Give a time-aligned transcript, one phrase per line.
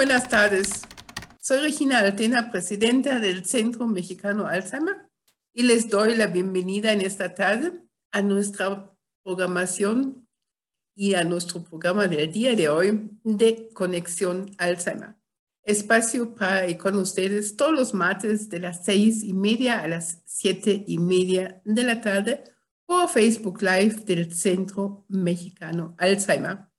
[0.00, 0.80] Buenas tardes.
[1.42, 4.96] Soy Regina Altena, presidenta del Centro Mexicano Alzheimer,
[5.52, 8.90] y les doy la bienvenida en esta tarde a nuestra
[9.22, 10.26] programación
[10.96, 15.16] y a nuestro programa del día de hoy de Conexión Alzheimer.
[15.64, 20.22] Espacio para ir con ustedes todos los martes de las seis y media a las
[20.24, 22.44] siete y media de la tarde
[22.86, 26.69] por Facebook Live del Centro Mexicano Alzheimer.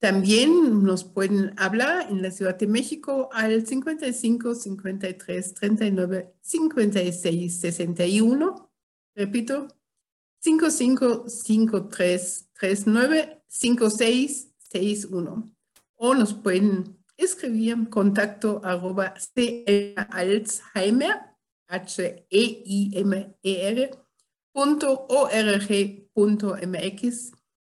[0.00, 8.72] También nos pueden hablar en la Ciudad de México al 55 53 39 56 61.
[9.14, 9.68] Repito,
[10.38, 15.54] 55 53 39 56 61.
[15.96, 19.12] O nos pueden escribir contacto arroba
[20.08, 21.20] Alzheimer,
[21.68, 23.10] H-E-I-M-E-R,
[24.50, 27.32] punto org punto mx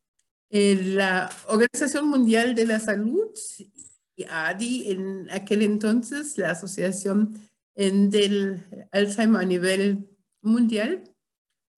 [0.53, 3.31] la Organización Mundial de la Salud,
[4.15, 7.39] y ADI, en aquel entonces la Asociación
[7.75, 10.07] del Alzheimer a nivel
[10.43, 11.03] mundial,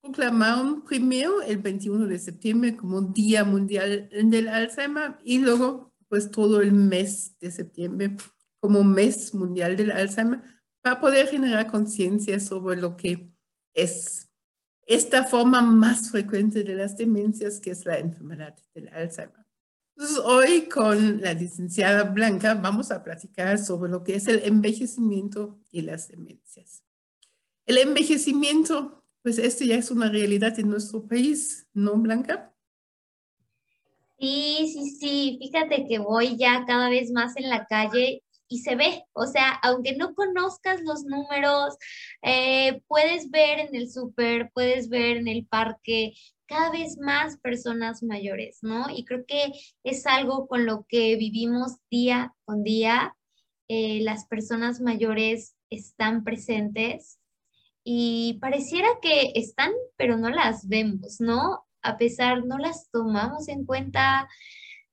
[0.02, 6.62] proclamaron primero el 21 de septiembre como Día Mundial del Alzheimer y luego pues todo
[6.62, 8.18] el mes de septiembre
[8.60, 10.42] como Mes Mundial del Alzheimer
[10.82, 13.32] para poder generar conciencia sobre lo que
[13.74, 14.30] es
[14.86, 19.46] esta forma más frecuente de las demencias, que es la enfermedad del Alzheimer.
[19.98, 25.58] Entonces, hoy con la licenciada Blanca vamos a platicar sobre lo que es el envejecimiento
[25.72, 26.84] y las demencias.
[27.66, 32.54] El envejecimiento, pues esto ya es una realidad en nuestro país, ¿no, Blanca?
[34.20, 35.38] Sí, sí, sí.
[35.42, 39.52] Fíjate que voy ya cada vez más en la calle y se ve, o sea,
[39.64, 41.76] aunque no conozcas los números,
[42.22, 46.14] eh, puedes ver en el súper, puedes ver en el parque
[46.48, 48.86] cada vez más personas mayores, ¿no?
[48.90, 49.52] Y creo que
[49.84, 53.16] es algo con lo que vivimos día con día.
[53.68, 57.20] Eh, las personas mayores están presentes
[57.84, 61.66] y pareciera que están, pero no las vemos, ¿no?
[61.82, 64.28] A pesar, no las tomamos en cuenta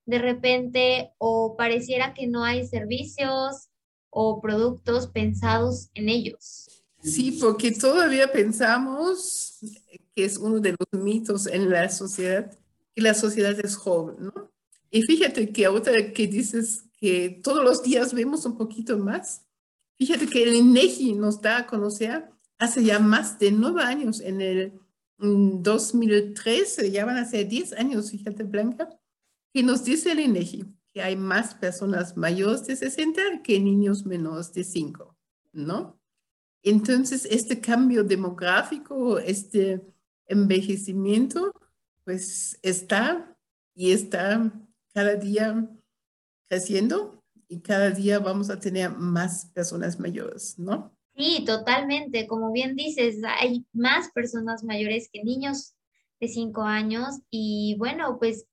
[0.07, 3.69] de repente o pareciera que no hay servicios
[4.11, 6.69] o productos pensados en ellos.
[7.03, 9.59] Sí, porque todavía pensamos
[10.15, 12.57] que es uno de los mitos en la sociedad,
[12.95, 14.53] que la sociedad es joven, ¿no?
[14.91, 19.43] Y fíjate que ahora que dices que todos los días vemos un poquito más,
[19.99, 22.29] fíjate que el INEGI nos da a conocer
[22.59, 24.79] hace ya más de nueve años, en el
[25.19, 28.89] 2013, ya van a ser diez años, fíjate, Blanca,
[29.53, 34.53] que nos dice el INEGI que hay más personas mayores de 60 que niños menores
[34.53, 35.17] de 5,
[35.53, 35.99] ¿no?
[36.63, 39.83] Entonces, este cambio demográfico, este
[40.27, 41.53] envejecimiento,
[42.05, 43.37] pues está
[43.75, 44.53] y está
[44.93, 45.69] cada día
[46.49, 50.95] creciendo y cada día vamos a tener más personas mayores, ¿no?
[51.17, 52.27] Sí, totalmente.
[52.27, 55.75] Como bien dices, hay más personas mayores que niños
[56.21, 58.47] de 5 años y bueno, pues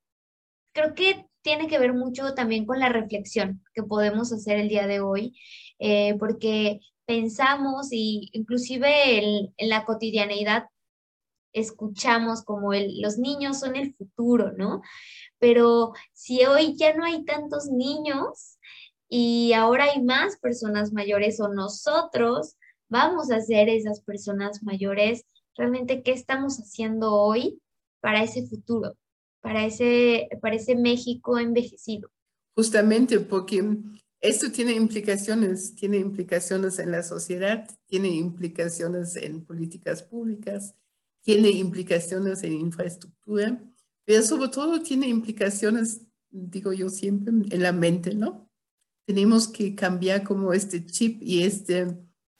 [0.74, 4.88] creo que tiene que ver mucho también con la reflexión que podemos hacer el día
[4.88, 5.38] de hoy,
[5.80, 10.66] eh, porque pensamos y inclusive en, la cotidianeidad
[11.54, 14.81] escuchamos como el, los niños son el futuro, ¿no?
[15.39, 18.60] Pero si hoy ya no hay tantos niños
[19.07, 22.57] y ahora hay más personas mayores o nosotros
[22.89, 25.25] vamos a ser esas personas mayores,
[25.56, 27.62] realmente qué estamos haciendo hoy
[28.01, 28.95] para ese futuro,
[29.42, 32.12] para ese, para ese México envejecido.
[32.56, 33.78] Justamente porque
[34.22, 40.76] esto tiene implicaciones, tiene implicaciones en la sociedad, tiene implicaciones en políticas públicas,
[41.22, 43.64] tiene implicaciones en infraestructura,
[44.06, 48.50] pero sobre todo tiene implicaciones, digo yo siempre, en la mente, ¿no?
[49.06, 51.98] Tenemos que cambiar como este chip y este,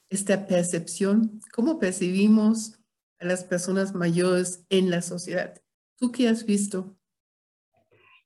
[0.10, 2.74] esta percepción, cómo percibimos
[3.19, 5.62] a las personas mayores en la sociedad.
[6.00, 6.96] ¿Tú qué has visto?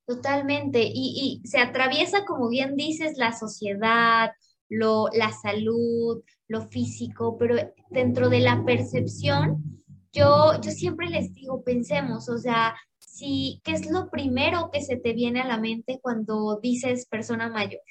[0.05, 0.91] Totalmente.
[0.93, 4.31] Y, se atraviesa, como bien dices, la sociedad,
[4.69, 7.55] lo, la salud, lo físico, pero
[7.89, 9.81] dentro de la percepción,
[10.11, 14.97] yo, yo siempre les digo, pensemos, o sea, si, ¿qué es lo primero que se
[14.97, 17.81] te viene a la mente cuando dices persona mayor?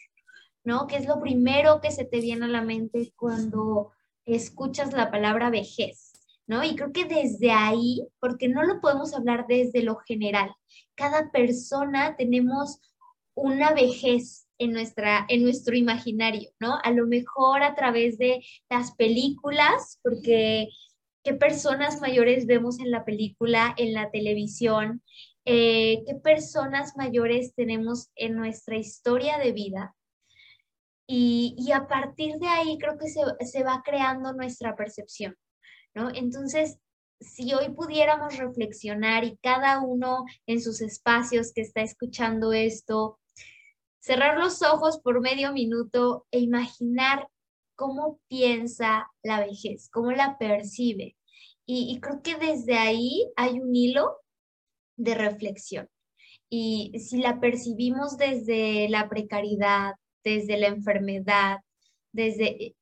[0.64, 0.86] ¿No?
[0.86, 3.90] ¿Qué es lo primero que se te viene a la mente cuando
[4.24, 6.01] escuchas la palabra vejez?
[6.62, 10.54] Y creo que desde ahí, porque no lo podemos hablar desde lo general,
[10.94, 12.80] cada persona tenemos
[13.34, 16.78] una vejez en, nuestra, en nuestro imaginario, ¿no?
[16.82, 20.68] A lo mejor a través de las películas, porque
[21.22, 25.02] qué personas mayores vemos en la película, en la televisión,
[25.44, 29.94] eh, qué personas mayores tenemos en nuestra historia de vida.
[31.06, 35.36] Y, y a partir de ahí creo que se, se va creando nuestra percepción.
[35.94, 36.10] ¿No?
[36.14, 36.78] Entonces,
[37.20, 43.18] si hoy pudiéramos reflexionar y cada uno en sus espacios que está escuchando esto,
[44.00, 47.28] cerrar los ojos por medio minuto e imaginar
[47.76, 51.16] cómo piensa la vejez, cómo la percibe.
[51.64, 54.16] Y, creo que desde ahí hay un hilo
[54.96, 55.88] de reflexión.
[56.50, 61.58] Y si la percibimos desde la precariedad, desde la enfermedad,
[62.12, 62.74] desde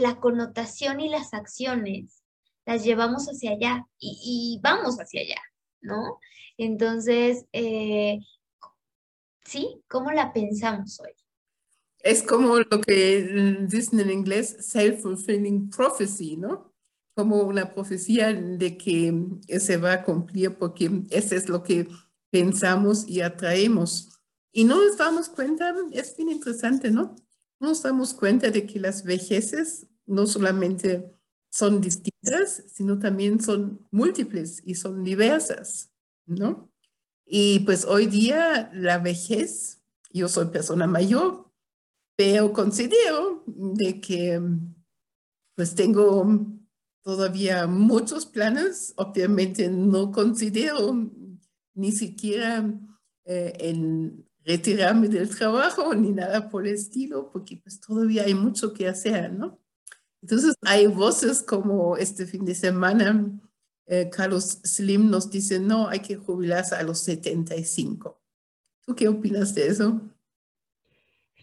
[0.00, 2.22] la connotación y las acciones
[2.68, 5.40] las llevamos hacia allá y, vamos hacia allá,
[5.80, 6.18] ¿no?
[6.58, 8.18] Entonces, eh,
[9.44, 11.12] sí, ¿cómo la pensamos hoy?
[12.00, 16.74] Es como lo que dicen en inglés self-fulfilling prophecy, ¿no?
[17.14, 19.14] Como una profecía de que
[19.58, 21.88] se va a cumplir porque eso es lo que
[22.30, 24.20] pensamos y atraemos.
[24.52, 27.16] Y no nos damos cuenta, es bien interesante, ¿no?
[27.60, 31.10] Nos damos cuenta de que las vejeces no solamente
[31.50, 35.90] son distintas, sino también son múltiples y son diversas,
[36.26, 36.70] ¿no?
[37.26, 41.50] Y pues hoy día la vejez, yo soy persona mayor,
[42.16, 44.40] pero considero de que
[45.54, 46.26] pues tengo
[47.02, 51.10] todavía muchos planes, obviamente no considero
[51.74, 52.72] ni siquiera
[53.24, 58.72] eh, en retirarme del trabajo ni nada por el estilo, porque pues todavía hay mucho
[58.72, 59.58] que hacer, ¿no?
[60.22, 63.30] Entonces hay voces como este fin de semana,
[63.86, 68.20] eh, Carlos Slim nos dice, no, hay que jubilarse a los 75.
[68.84, 70.00] ¿Tú qué opinas de eso?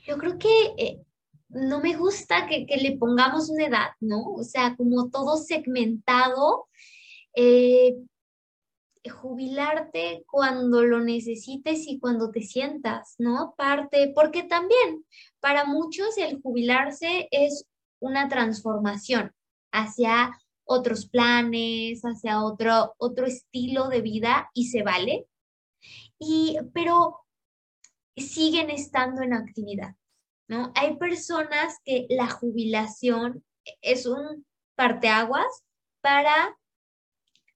[0.06, 1.02] Yo creo que eh,
[1.50, 4.34] no me gusta que, que, le pongamos una edad, ¿no?
[4.34, 6.68] O sea, como todo segmentado.
[7.36, 7.96] Eh,
[9.10, 13.54] jubilarte cuando lo necesites y cuando te sientas, ¿no?
[13.58, 15.06] Parte, porque también
[15.40, 17.66] para muchos el jubilarse es
[18.00, 19.34] una transformación
[19.72, 25.28] hacia otros planes, hacia otro, otro estilo de vida y se vale.
[26.18, 27.20] Y, pero
[28.16, 29.96] siguen estando en actividad,
[30.48, 30.72] ¿no?
[30.76, 33.44] Hay personas que la jubilación
[33.82, 34.46] es un
[34.76, 35.64] parteaguas
[36.02, 36.58] para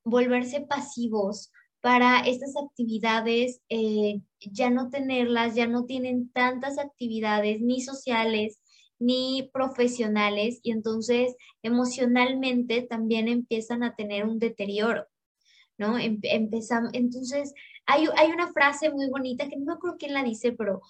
[0.10, 1.52] volverse pasivos
[1.82, 8.60] para estas actividades, eh, ya no tenerlas, ya no tienen tantas actividades ni sociales
[9.00, 15.06] ni profesionales y entonces emocionalmente también empiezan a tener un deterioro,
[15.78, 15.98] ¿no?
[15.98, 17.54] empezamos, entonces,
[17.86, 20.82] hay, hay, una frase muy bonita que no me acuerdo quién la dice, pero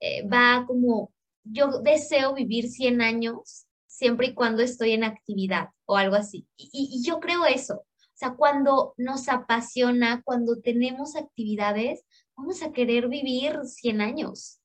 [0.00, 1.12] eh, va como,
[1.44, 6.46] yo deseo vivir 100 años siempre y cuando estoy en actividad o algo así.
[6.56, 7.84] Y, yo creo eso.
[8.18, 12.04] O sea, cuando nos apasiona, cuando tenemos actividades,
[12.36, 14.58] vamos a querer vivir 100 años.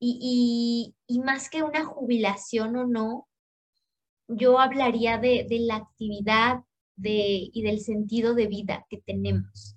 [0.00, 3.28] Y, y, más que una jubilación o no,
[4.26, 6.64] yo hablaría de, de la actividad
[6.96, 9.76] de, y del sentido de vida que tenemos.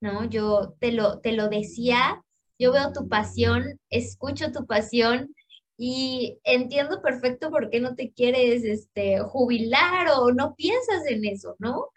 [0.00, 0.24] ¿no?
[0.24, 2.24] Yo te lo, te lo decía,
[2.58, 5.34] yo veo tu pasión, escucho tu pasión
[5.76, 11.54] y entiendo perfecto por qué no te quieres este, jubilar o no piensas en eso,
[11.58, 11.88] ¿no?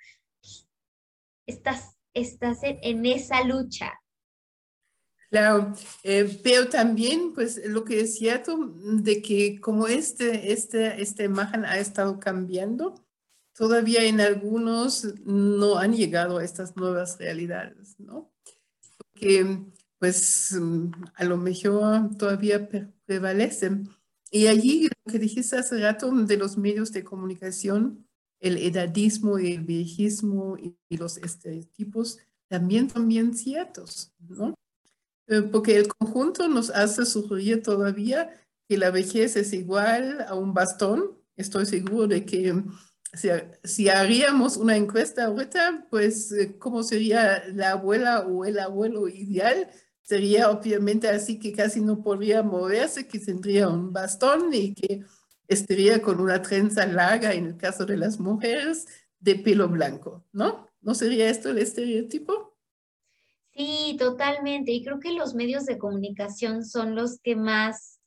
[1.46, 3.94] Estás, estás en, esa lucha.
[5.30, 5.74] Claro,
[6.04, 11.66] eh, pero también, pues, lo que es cierto de que como este, este, esta imagen
[11.66, 13.04] ha estado cambiando,
[13.54, 18.32] todavía en algunos no han llegado a estas nuevas realidades, ¿no?
[18.98, 19.66] Porque,
[19.98, 20.56] pues,
[21.16, 22.70] a lo mejor todavía
[23.06, 23.90] prevalecen.
[24.30, 28.08] Y allí, lo que dijiste hace rato de los medios de comunicación,
[28.44, 34.54] el edadismo y el viejismo y, los estereotipos también son bien ciertos, ¿no?
[35.28, 38.30] Eh, porque el conjunto nos hace sugerir todavía
[38.68, 41.18] que la vejez es igual a un bastón.
[41.36, 42.54] Estoy seguro de que
[43.14, 43.30] si,
[43.64, 49.70] si haríamos una encuesta ahorita, pues, eh, ¿cómo sería la abuela o el abuelo ideal?
[50.04, 55.04] sería obviamente así que casi no podría moverse, que tendría un bastón y que
[55.54, 58.88] estaría con una trenza larga en el caso de las mujeres
[59.20, 60.68] de pelo blanco, ¿no?
[60.82, 62.58] ¿No sería esto el estereotipo?
[63.56, 64.72] Sí, totalmente.
[64.72, 68.00] Y creo que los medios de comunicación son los que más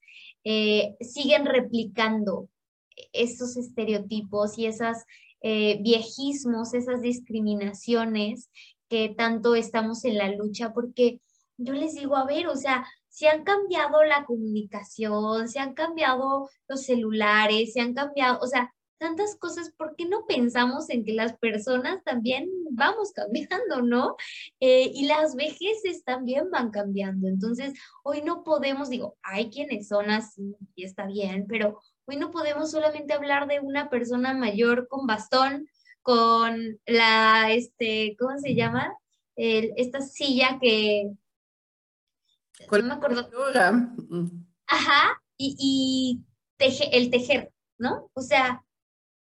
[0.44, 2.48] eh, siguen replicando
[3.12, 4.98] esos estereotipos y esos
[5.40, 8.50] eh, viejismos, esas discriminaciones
[8.88, 11.20] que tanto estamos en la lucha, porque
[11.58, 16.50] yo les digo, a ver, o sea, se han cambiado la comunicación, se han cambiado
[16.68, 21.12] los celulares, se han cambiado, o sea, tantas cosas, ¿por qué no pensamos en que
[21.12, 24.16] las personas también vamos cambiando, ¿no?
[24.60, 27.28] Eh, y las vejeces también van cambiando.
[27.28, 32.30] Entonces, hoy no podemos, digo, hay quienes son así y está bien, pero hoy no
[32.30, 35.68] podemos solamente hablar de una persona mayor con bastón,
[36.02, 38.92] con la, este, ¿cómo se llama?
[39.38, 41.10] esta silla que,
[42.70, 43.28] no me acuerdo.
[44.66, 46.22] Ajá, y,
[46.56, 48.10] teje, el tejer, ¿no?
[48.14, 48.64] O sea,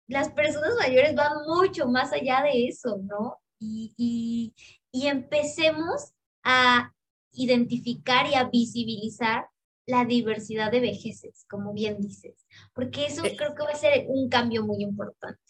[0.08, 3.38] las personas mayores van mucho más allá de eso, ¿no?
[3.58, 4.54] Y,
[4.92, 6.12] y, empecemos
[6.42, 6.92] a
[7.32, 9.46] identificar y a visibilizar
[9.86, 13.36] la diversidad de vejeces, como bien dices, porque eso eh.
[13.36, 15.40] creo que va a ser un cambio muy importante.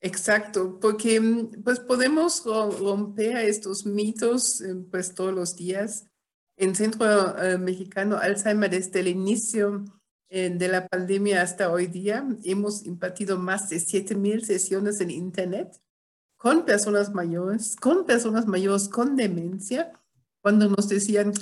[0.00, 1.20] Exacto, porque
[1.62, 6.09] pues podemos romper estos mitos eh, pues todos los días
[6.60, 9.82] en Centro eh, Mexicano Alzheimer desde el inicio
[10.28, 12.28] eh, de la pandemia hasta hoy día.
[12.44, 15.80] Hemos impartido más de 7.000 sesiones en Internet
[16.36, 19.92] con personas mayores, con personas mayores con demencia,
[20.42, 21.32] cuando nos decían,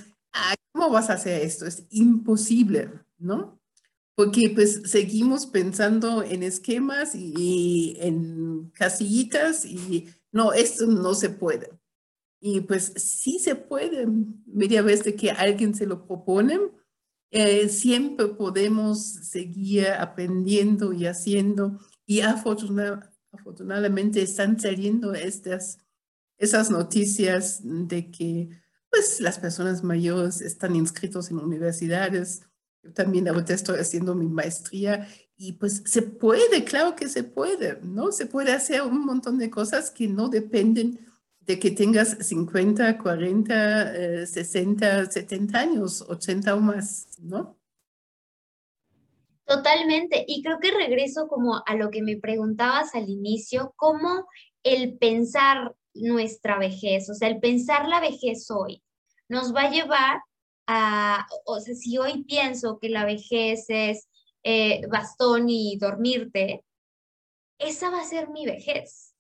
[0.73, 1.67] ¿cómo vas a hacer esto?
[1.67, 3.61] Es imposible, ¿no?
[4.15, 11.71] Porque pues seguimos pensando en esquemas y en casillitas y no, esto no se puede.
[12.41, 14.07] Y pues sí se puede,
[14.47, 16.61] media vez de que alguien se lo propone,
[17.31, 21.79] eh, siempre podemos seguir aprendiendo y haciendo.
[22.07, 25.79] Y afortunadamente están saliendo estas,
[26.39, 28.51] esas noticias de que
[28.91, 32.43] pues las personas mayores están inscritos en universidades.
[32.83, 37.81] Yo también ahorita estoy haciendo mi maestría y pues se puede, claro que se puede,
[37.83, 38.13] ¿no?
[38.13, 41.08] Se puede hacer un montón de cosas que no dependen
[41.49, 47.59] de que tengas 50, 40, 60, 70 años, 80 o más, ¿no?
[49.47, 50.27] Totalmente.
[50.29, 54.27] Y creo que regreso como a lo que me preguntabas al inicio, cómo
[54.63, 58.83] el pensar nuestra vejez, o sea, el pensar la vejez hoy,
[59.31, 60.21] nos va a llevar
[60.67, 64.07] a, o sea, si hoy pienso que la vejez es
[64.43, 66.63] eh, bastón y dormirte,
[67.59, 69.15] esa va a ser mi vejez,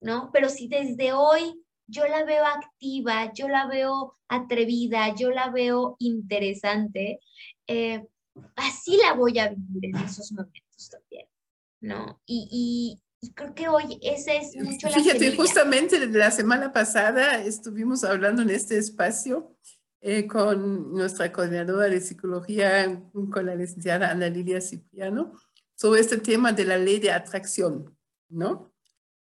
[0.00, 0.30] ¿no?
[0.32, 5.96] Pero si desde hoy yo la veo activa, yo la veo atrevida, yo la veo
[5.98, 7.20] interesante,
[7.66, 8.06] eh,
[8.56, 11.28] así la voy a vivir en esos momentos también,
[11.80, 12.20] ¿no?
[12.26, 13.00] Y,
[13.34, 18.50] creo que hoy ese es mucho la Fíjate, justamente la semana pasada estuvimos hablando en
[18.50, 19.56] este espacio
[20.02, 25.32] eh, con nuestra coordinadora de psicología, con la licenciada Ana Lilia Cipriano,
[25.74, 27.96] sobre este tema de la ley de atracción,
[28.28, 28.74] ¿no?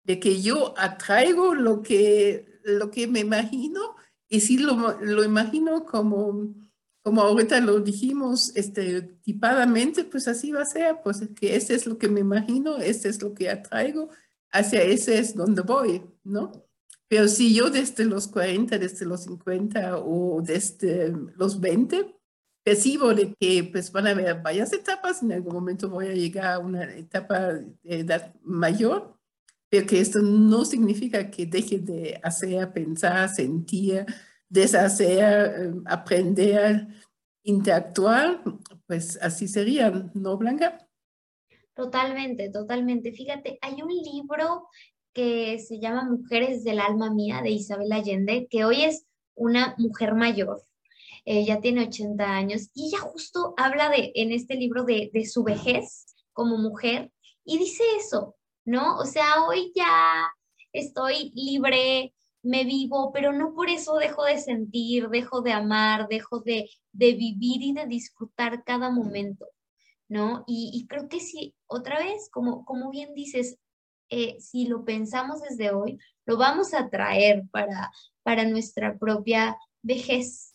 [0.03, 3.95] De que yo atraigo lo que lo que me imagino
[4.27, 6.53] y sí lo, lo imagino como,
[7.01, 11.97] como ahorita lo dijimos estereotipadamente, pues así va a ser, pues que ese es lo
[11.97, 14.09] que me imagino, este es lo que atraigo,
[14.51, 16.51] hacia ese es donde voy, ¿no?
[17.07, 22.15] Pero si yo desde los 40, desde los 50 o desde los 20,
[22.63, 26.53] percibo de que pues van a haber varias etapas, en algún momento voy a llegar
[26.53, 29.18] a una etapa de edad mayor,
[29.69, 34.05] pero que esto no significa que deje de hacer, pensar, sentir,
[34.47, 36.87] deshacer, eh, aprender,
[37.43, 38.43] interactuar,
[38.87, 40.87] pues así sería, ¿no, Blanca?
[41.75, 43.11] Totalmente, totalmente.
[43.11, 44.67] Fíjate, hay un libro
[45.13, 50.15] que se llama Mujeres del Alma Mía de Isabel Allende, que hoy es una mujer
[50.15, 50.65] mayor,
[51.25, 55.43] ella tiene 80 años y ella justo habla de, en este libro de, de su
[55.43, 57.11] vejez como mujer
[57.43, 58.35] y dice eso,
[58.65, 58.97] ¿no?
[58.97, 60.31] O sea, hoy ya
[60.71, 66.39] estoy libre, me vivo, pero no por eso dejo de sentir, dejo de amar, dejo
[66.39, 69.47] de, de vivir y de disfrutar cada momento,
[70.07, 70.43] ¿no?
[70.47, 73.57] Y, creo que si, otra vez, como, como bien dices,
[74.09, 77.91] eh, si lo pensamos desde hoy, lo vamos a traer para,
[78.23, 80.53] para nuestra propia vejez,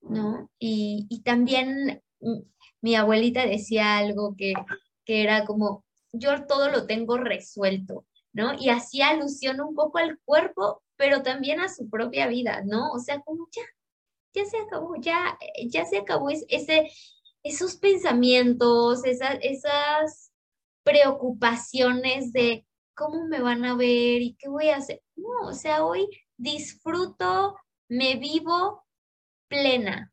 [0.00, 0.50] ¿no?
[0.58, 2.40] Y, y también mm,
[2.80, 4.54] mi abuelita decía algo que,
[5.04, 8.54] que era como, yo todo lo tengo resuelto, ¿no?
[8.58, 12.90] Y hacía alusión un poco al cuerpo, pero también a su propia vida, ¿no?
[12.92, 13.62] O sea, como ya,
[14.34, 15.38] ya se acabó, ya,
[15.68, 16.90] ya se acabó ese,
[17.42, 20.32] esos pensamientos, esas, esas
[20.82, 25.02] preocupaciones de cómo me van a ver y qué voy a hacer.
[25.16, 27.56] No, o sea, hoy disfruto,
[27.88, 28.84] me vivo
[29.48, 30.12] plena.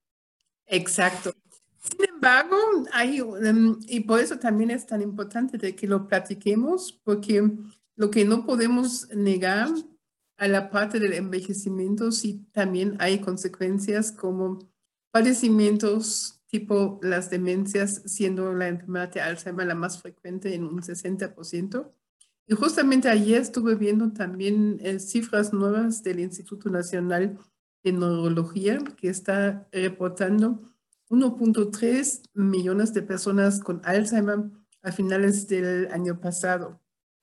[0.65, 1.33] Exacto.
[1.89, 2.57] Sin embargo,
[2.91, 7.49] hay, em, y por eso también es tan importante de que lo platiquemos, porque
[7.95, 9.69] lo que no podemos negar
[10.37, 14.59] a la parte del envejecimiento, sí también hay consecuencias como
[15.11, 21.91] padecimientos tipo las demencias, siendo la enfermedad de Alzheimer la más frecuente en un 60%.
[22.47, 27.37] Y justamente ayer estuve viendo también eh, cifras nuevas del Instituto Nacional
[27.83, 30.61] de Neurología, que está reportando
[31.09, 36.79] 1.3 millones de personas con Alzheimer a finales del año pasado.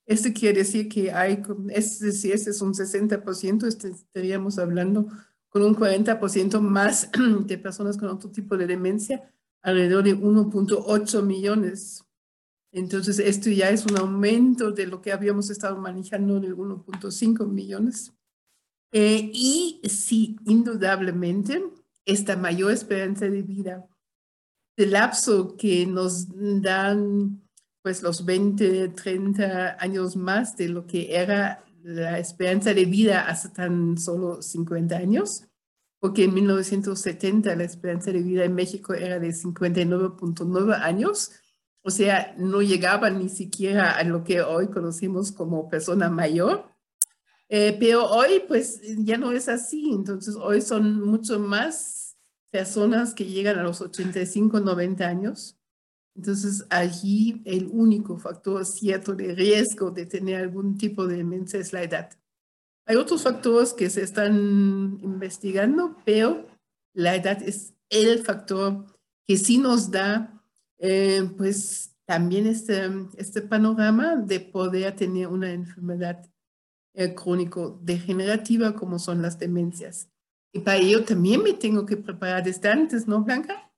[0.07, 5.09] Esto quiere decir que hay, es decir, este es un 60%, este, estaríamos hablando
[5.49, 7.11] con un 40% más
[7.47, 12.05] de personas con otro tipo de demencia, alrededor de 1.8 millones.
[12.73, 18.13] Entonces, esto ya es un aumento de lo que habíamos estado manejando de 1.5 millones.
[18.93, 21.63] Eh, y sí, indudablemente,
[22.05, 23.87] esta mayor esperanza de vida,
[24.77, 26.27] el lapso que nos
[26.63, 27.43] dan
[27.83, 33.51] pues los 20, 30 años más de lo que era la esperanza de vida hace
[33.51, 35.45] tan solo 50 años,
[36.01, 41.33] porque en 1970 la esperanza de vida en México era de 59.9 años,
[41.83, 46.74] o sea, no llegaba ni siquiera a lo que hoy conocemos como persona mayor.
[47.57, 52.17] Eh, pero hoy pues ya no es así, entonces hoy son mucho más
[52.51, 55.57] personas que llegan a los 85, 90 años
[56.17, 61.73] entonces, allí el único factor cierto de riesgo de tener algún tipo de demencia es
[61.73, 62.11] la edad.
[62.87, 66.47] Hay otros factores que se están investigando, pero
[66.93, 68.85] la edad es el factor
[69.27, 70.41] que sí nos da,
[70.79, 72.83] eh, pues, también este,
[73.17, 76.31] este panorama de poder tener una enfermedad
[76.95, 80.09] eh, crónico-degenerativa como son las demencias.
[80.53, 83.73] Y para ello también me tengo que preparar desde antes, ¿no, Blanca?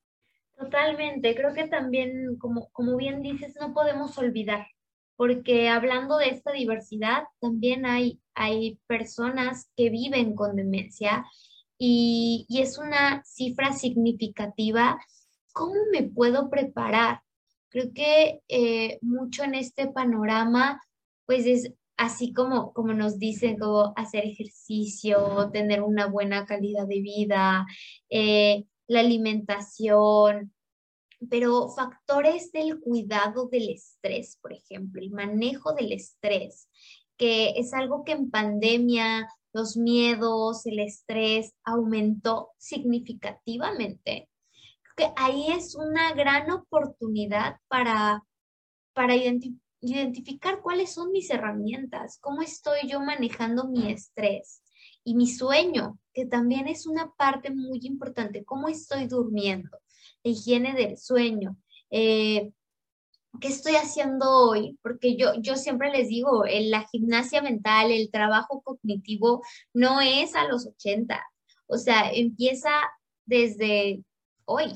[0.55, 4.67] Totalmente, creo que también, como, como bien dices, no podemos olvidar,
[5.15, 11.25] porque hablando de esta diversidad, también hay, hay personas que viven con demencia
[11.77, 14.99] y, es una cifra significativa.
[15.53, 17.21] ¿Cómo me puedo preparar?
[17.69, 20.81] Creo que eh, mucho en este panorama,
[21.25, 27.01] pues es así como, como nos dicen, como hacer ejercicio, tener una buena calidad de
[27.01, 27.65] vida,
[28.09, 30.53] eh, la alimentación,
[31.29, 36.69] pero factores del cuidado del estrés, por ejemplo, el manejo del estrés,
[37.17, 44.29] que es algo que en pandemia los miedos, el estrés aumentó significativamente.
[44.95, 48.23] que ahí es una gran oportunidad para,
[48.93, 49.13] para
[49.81, 54.61] identificar cuáles son mis herramientas, cómo estoy yo manejando mi estrés
[55.03, 59.69] y mi sueño, que también es una parte muy importante, cómo estoy durmiendo,
[60.23, 61.57] higiene del sueño,
[61.91, 62.51] eh,
[63.39, 64.77] ¿qué estoy haciendo hoy?
[64.81, 70.47] Porque yo, yo siempre les digo, la gimnasia mental, el trabajo cognitivo no es a
[70.47, 71.23] los 80,
[71.67, 72.71] o sea, empieza
[73.25, 74.03] desde
[74.45, 74.71] hoy,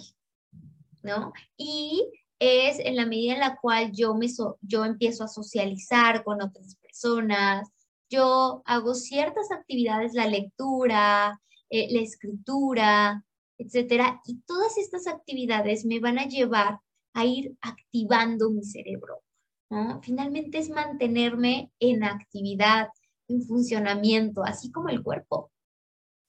[1.02, 1.34] ¿no?
[1.58, 2.06] Y
[2.42, 4.28] es en la medida en la cual yo, me
[4.62, 7.70] yo empiezo a socializar con otras personas,
[8.10, 13.24] yo hago ciertas actividades, la lectura, eh, la escritura,
[13.60, 16.80] etcétera, y todas estas actividades me van a llevar
[17.14, 19.22] a ir activando mi cerebro.
[19.70, 20.02] ¿no?
[20.02, 22.90] Finalmente es mantenerme en actividad,
[23.28, 25.52] en funcionamiento, así como el cuerpo.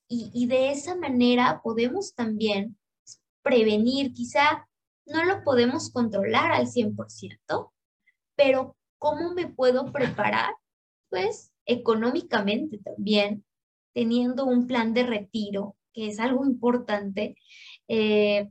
[0.08, 2.76] Y, y de esa manera podemos también
[3.42, 4.68] prevenir, quizá
[5.06, 7.72] no lo podemos controlar al 100%,
[8.36, 10.54] pero ¿cómo me puedo preparar?
[11.10, 13.44] Pues económicamente también,
[13.94, 17.36] teniendo un plan de retiro, que es algo importante,
[17.88, 18.50] eh,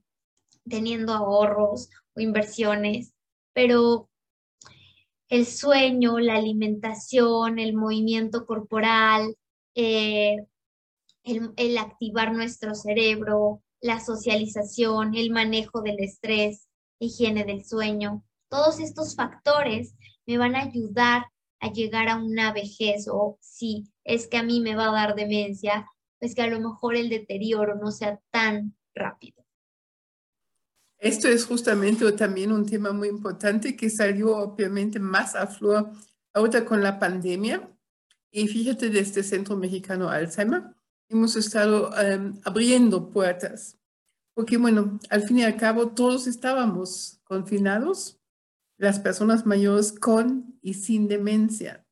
[0.70, 3.14] teniendo ahorros o inversiones,
[3.54, 4.10] pero
[5.30, 9.36] el sueño, la alimentación, el movimiento corporal,
[9.76, 10.46] eh,
[11.24, 16.68] el, activar nuestro cerebro, la socialización, el manejo del estrés,
[17.00, 19.96] higiene del sueño, todos estos factores
[20.28, 21.26] me van a ayudar
[21.60, 25.16] a llegar a una vejez o si es que a mí me va a dar
[25.16, 25.88] demencia,
[26.20, 29.44] pues que a lo mejor el deterioro no sea tan rápido.
[30.98, 35.92] Esto es justamente también un tema muy importante que salió obviamente más a flor
[36.34, 37.68] ahora con la pandemia.
[38.30, 40.64] Y fíjate, desde este Centro Mexicano Alzheimer
[41.12, 43.78] hemos estado em, abriendo puertas,
[44.34, 48.18] porque bueno, al fin y al cabo todos estábamos confinados,
[48.78, 51.86] las personas mayores con y sin demencia.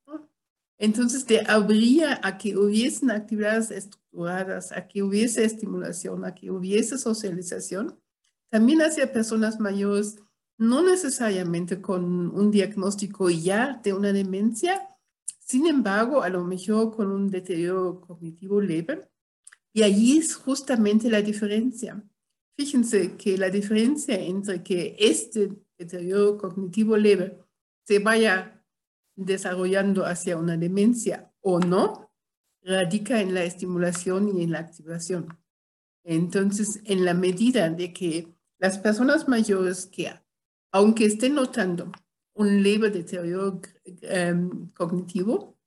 [0.82, 6.98] Entonces, te habría a que hubiesen actividades estructuradas, a que hubiese estimulación, a que hubiese
[6.98, 8.00] socialización,
[8.50, 10.16] también hacia personas mayores,
[10.58, 12.04] no necesariamente con
[12.34, 14.90] un diagnóstico ya de una demencia,
[15.50, 19.09] sin embargo, a lo mejor con un deterioro cognitivo leve.
[19.74, 22.04] Y allí es justamente la diferencia.
[22.58, 27.40] Fíjense que la diferencia entre que este deterioro cognitivo leve
[27.86, 28.64] se vaya
[29.16, 32.12] desarrollando hacia una demencia o no,
[32.62, 35.38] radica en la estimulación y en la activación.
[36.04, 40.12] Entonces, en la medida de que las personas mayores que,
[40.72, 41.92] aunque estén notando
[42.34, 43.62] un leve deterioro
[44.02, 45.58] em, cognitivo,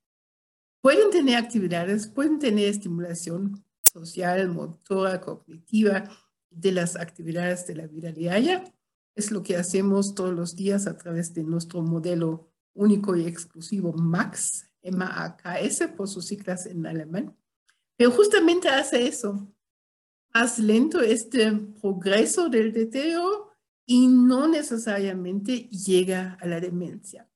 [0.83, 6.05] pueden tener actividades, pueden tener estimulación social, motora, cognitiva
[6.51, 8.65] de las actividades de la vida diaria.
[9.15, 13.93] Es lo que hacemos todos los días a través de nuestro modelo único y exclusivo
[13.93, 17.37] MAX, M-A-K-S por sus siglas en alemán.
[17.97, 19.47] Pero justamente hace eso,
[20.35, 23.51] más lento este progreso del deterioro
[23.85, 27.29] y no necesariamente llega a la demencia.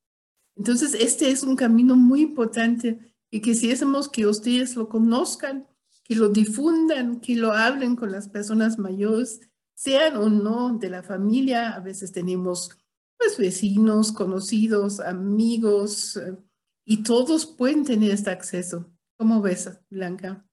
[0.57, 2.99] Entonces, este es un camino muy importante
[3.31, 5.66] y quisiésemos que ustedes lo conozcan,
[6.07, 9.40] que lo difundan, que lo hablen con las personas mayores,
[9.75, 11.71] sean o no de la familia.
[11.71, 12.71] A veces tenemos
[13.19, 16.37] pues vecinos, conocidos, amigos, eh,
[16.85, 18.88] y todos pueden tener este acceso.
[19.19, 20.47] ¿Cómo ves, Blanca?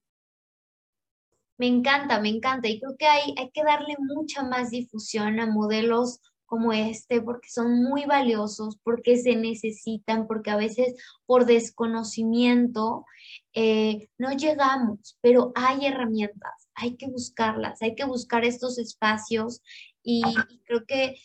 [1.60, 2.68] Me encanta, me encanta.
[2.68, 7.50] Y creo que hay, hay que darle mucha más difusión a modelos como este, porque
[7.50, 13.06] son muy valiosos, porque se necesitan, porque a veces por desconocimiento
[13.54, 19.62] eh, no llegamos, pero hay herramientas, hay que buscarlas, hay que buscar estos espacios
[20.04, 20.24] y
[20.66, 21.16] creo que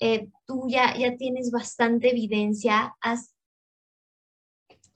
[0.00, 3.34] eh, tú ya, ya tienes bastante evidencia, has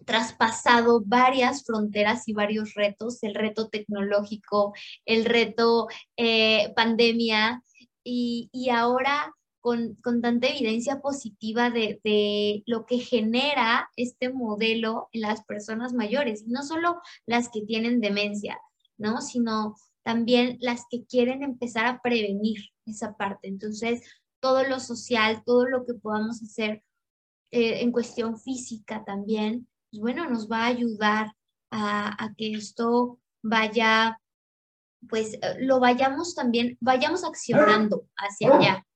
[0.05, 4.75] traspasado varias fronteras y varios retos, el reto tecnológico,
[5.07, 7.63] el reto eh, pandemia,
[8.05, 15.45] y, ahora con, tanta evidencia positiva de, de, lo que genera este modelo en las
[15.45, 18.59] personas mayores, no solo las que tienen demencia,
[18.99, 19.23] ¿no?
[19.23, 23.49] Sino también las que quieren empezar a prevenir esa parte.
[23.49, 24.03] Entonces,
[24.41, 26.83] todo lo social, todo lo que podamos hacer
[27.53, 31.33] eh, en cuestión física también, pues bueno, nos va a ayudar
[31.71, 34.19] a, que esto vaya,
[35.09, 38.87] pues eh, lo vayamos también, vayamos accionando hacia allá.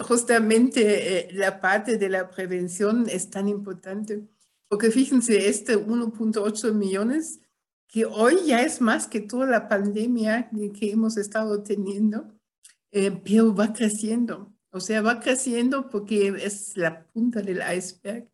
[0.00, 4.28] Justamente eh, la parte de la prevención es tan importante,
[4.68, 7.40] porque fíjense, este 1.8 millones
[7.88, 12.28] que hoy ya es más que toda la pandemia que hemos estado teniendo,
[12.90, 14.52] eh, pero va creciendo.
[14.70, 18.28] O sea, va creciendo porque es la punta del iceberg.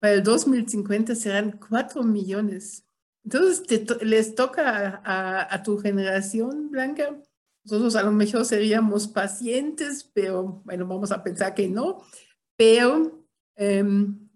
[0.00, 2.84] Para el 2050 serán 4 millones.
[3.24, 3.62] Entonces,
[4.02, 7.16] les toca a, tu generación, Blanca,
[7.66, 12.00] Nosotros a lo mejor seríamos pacientes, pero bueno, vamos a pensar que no.
[12.56, 13.26] Pero
[13.56, 14.28] em,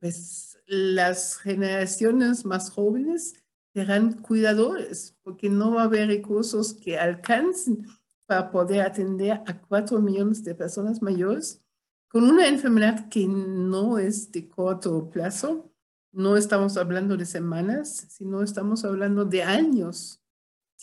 [0.00, 3.34] pues las generaciones más jóvenes
[3.74, 7.86] serán cuidadores, porque no va a haber recursos que alcancen
[8.24, 11.62] para poder atender a cuatro millones de personas mayores
[12.08, 15.70] con una enfermedad que no es de corto plazo.
[16.10, 20.21] No estamos hablando de semanas, sino estamos hablando de años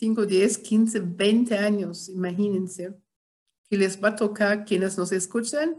[0.00, 2.94] 5, 10, 15, 20 años, imagínense,
[3.68, 5.76] que les va a tocar quienes nos escuchan,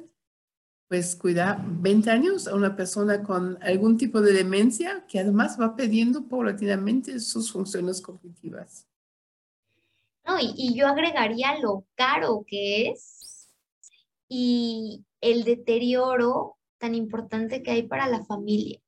[0.87, 5.75] pues cuidar 20 años a una persona con algún tipo de demencia que además va
[5.75, 8.87] perdiendo paulatinamente sus funciones cognitivas.
[10.23, 13.49] No, y, y yo agregaría lo caro que es
[14.29, 18.79] y el deterioro tan importante que hay para la familia,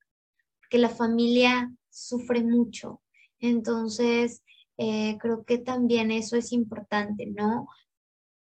[0.60, 3.02] porque la familia sufre mucho.
[3.39, 4.42] Entonces,
[4.77, 7.67] eh, creo que también eso es importante, ¿no?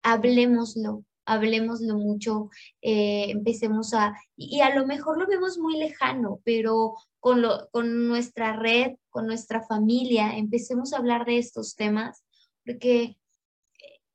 [0.03, 2.49] Hablemoslo, hablemoslo mucho,
[2.81, 8.07] eh, empecemos a, y a lo mejor lo vemos muy lejano, pero con, lo, con
[8.07, 12.23] nuestra red, con nuestra familia, empecemos a hablar de estos temas,
[12.65, 13.17] porque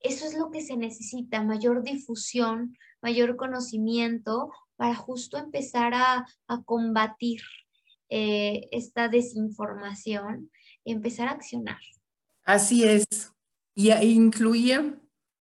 [0.00, 6.26] eso es lo que se necesita, mayor difusión, mayor conocimiento para justo empezar a,
[6.64, 7.40] combatir
[8.08, 10.50] eh, esta desinformación
[10.84, 11.78] y empezar a accionar.
[12.48, 13.06] Así es.
[13.74, 14.98] Y incluía,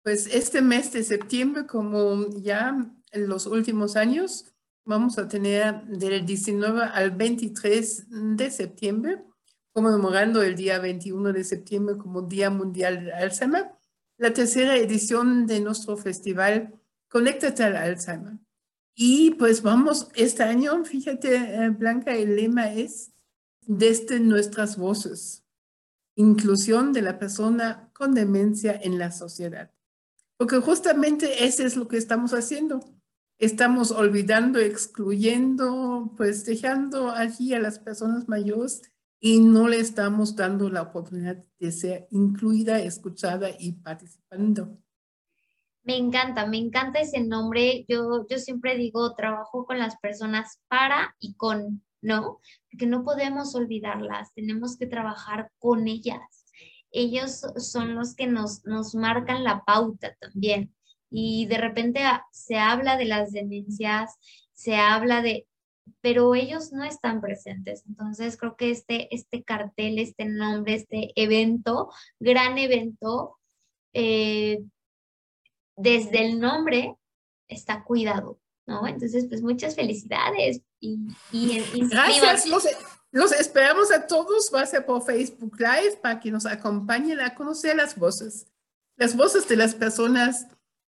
[0.02, 2.76] pues, este mes de septiembre, como ya
[3.12, 4.52] en los últimos años,
[4.84, 9.24] vamos a tener del 19 al 23 de septiembre,
[9.72, 13.70] conmemorando el día 21 de septiembre como Día Mundial del Alzheimer,
[14.18, 16.78] la tercera edición de nuestro festival
[17.08, 18.38] Conéctate al Alzheimer.
[18.94, 23.12] Y pues vamos, este año, fíjate, eh, Blanca, el lema es
[23.62, 25.41] desde nuestras voces
[26.14, 29.70] inclusión de la persona con demencia en la sociedad.
[30.36, 32.80] Porque justamente eso es lo que estamos haciendo.
[33.38, 38.82] Estamos olvidando, excluyendo, pues dejando allí a las personas mayores
[39.20, 44.78] y no le estamos dando la oportunidad de ser incluida, escuchada y participando.
[45.84, 47.84] Me encanta, me encanta ese nombre.
[47.88, 52.40] Yo, yo siempre digo, trabajo con las personas para y con ¿no?
[52.70, 56.20] Porque no podemos olvidarlas, tenemos que trabajar con ellas.
[56.90, 60.74] Ellos son los que nos, nos marcan la pauta también.
[61.10, 64.18] Y de repente se habla de las demencias,
[64.52, 65.46] se habla de,
[66.00, 67.84] pero ellos no están presentes.
[67.86, 73.38] Entonces creo que este, este cartel, este nombre, este evento, gran evento,
[73.94, 74.62] eh,
[75.76, 76.96] desde el nombre
[77.48, 78.86] está cuidado, ¿no?
[78.86, 80.98] Entonces, pues muchas felicidades y,
[81.88, 82.46] Gracias,
[83.10, 87.34] los, esperamos a todos, va a ser por Facebook Live para que nos acompañen a
[87.34, 88.46] conocer las voces,
[88.96, 90.46] las voces de las personas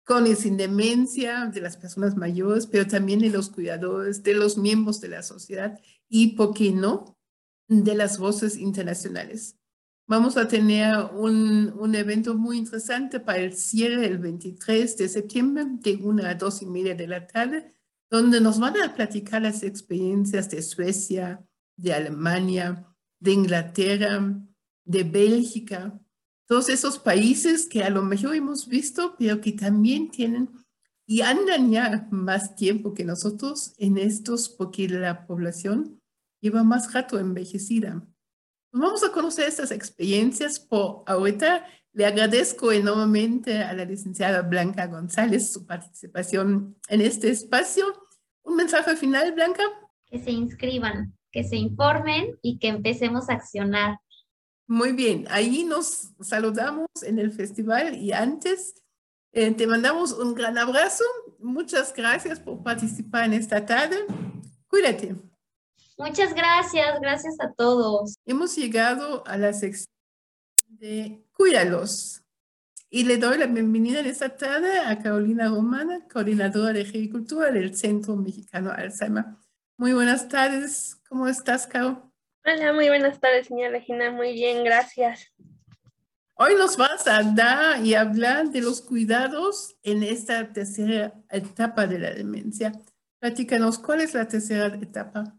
[0.04, 4.58] con y sin demencia, de las personas mayores, pero también de los cuidadores, de los
[4.58, 5.78] miembros de la sociedad
[6.08, 7.16] y, ¿por qué no?,
[7.68, 9.59] de las voces internacionales.
[10.10, 15.66] Vamos a tener un, un, evento muy interesante para el cierre el 23 de septiembre,
[15.68, 17.76] de una a dos y media de la tarde,
[18.10, 21.46] donde nos van a platicar las experiencias de Suecia,
[21.76, 24.36] de Alemania, de Inglaterra,
[24.84, 25.96] de Bélgica,
[26.44, 30.50] todos esos países que a lo mejor hemos visto, pero que también tienen
[31.06, 36.00] y andan ya más tiempo que nosotros en estos, porque la población
[36.40, 38.04] lleva más rato envejecida.
[38.72, 41.66] Vamos a conocer estas experiencias por ahorita.
[41.92, 47.84] Le agradezco enormemente a la licenciada Blanca González su participación en este espacio.
[48.42, 49.64] ¿Un mensaje final, Blanca?
[50.06, 53.98] Que se inscriban, que se informen y que empecemos a accionar.
[54.68, 58.74] Muy bien, ahí nos saludamos en el festival y antes
[59.32, 61.04] eh, te mandamos un gran abrazo.
[61.40, 63.96] Muchas gracias por participar en esta tarde.
[64.68, 65.29] Cuídate.
[66.00, 68.14] Muchas gracias, gracias a todos.
[68.24, 69.94] Hemos llegado a la sección
[70.66, 72.22] de Cuídalos.
[72.88, 77.76] Y le doy la bienvenida en esta tarde a Carolina Romana, coordinadora de Agricultura del
[77.76, 79.26] Centro Mexicano Alzheimer.
[79.76, 82.10] Muy buenas tardes, ¿cómo estás, Caro?
[82.46, 84.10] Hola, muy buenas tardes, señora Regina.
[84.10, 85.30] Muy bien, gracias.
[86.34, 91.98] Hoy nos vas a dar y hablar de los cuidados en esta tercera etapa de
[91.98, 92.72] la demencia.
[93.18, 95.36] Platícanos, ¿cuál es la tercera etapa?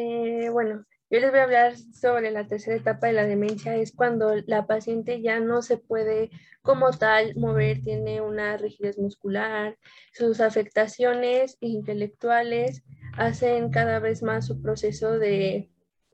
[0.00, 3.74] Eh, bueno, yo les voy a hablar sobre la tercera etapa de la demencia.
[3.74, 6.30] Es cuando la paciente ya no se puede
[6.62, 9.76] como tal mover, tiene una rigidez muscular,
[10.12, 12.84] sus afectaciones intelectuales
[13.16, 15.68] hacen cada vez más su proceso de,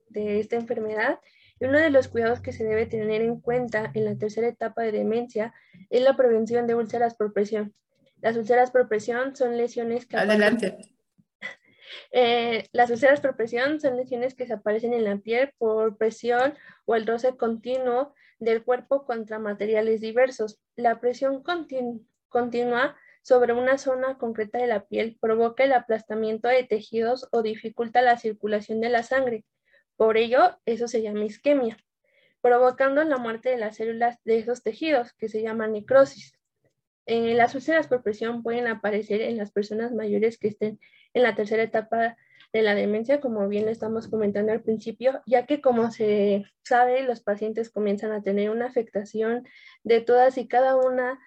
[0.08, 1.18] de esta enfermedad.
[1.60, 4.80] Y uno de los cuidados que se debe tener en cuenta en la tercera etapa
[4.80, 5.52] de demencia
[5.90, 7.74] es la prevención de úlceras por presión.
[8.22, 10.16] Las úlceras por presión son lesiones que...
[10.16, 10.78] Adelante.
[12.12, 16.54] Eh, las úlceras por presión son lesiones que se aparecen en la piel por presión
[16.84, 20.60] o el roce continuo del cuerpo contra materiales diversos.
[20.76, 21.42] La presión
[22.28, 28.02] continua sobre una zona concreta de la piel provoca el aplastamiento de tejidos o dificulta
[28.02, 29.44] la circulación de la sangre.
[29.96, 31.78] Por ello, eso se llama isquemia,
[32.40, 36.38] provocando la muerte de las células de esos tejidos, que se llama necrosis.
[37.06, 40.80] Eh, las úlceras por presión pueden aparecer en las personas mayores que estén
[41.14, 42.16] en la tercera etapa
[42.52, 47.20] de la demencia, como bien estamos comentando al principio, ya que como se sabe, los
[47.20, 49.46] pacientes comienzan a tener una afectación
[49.82, 51.18] de todas y cada una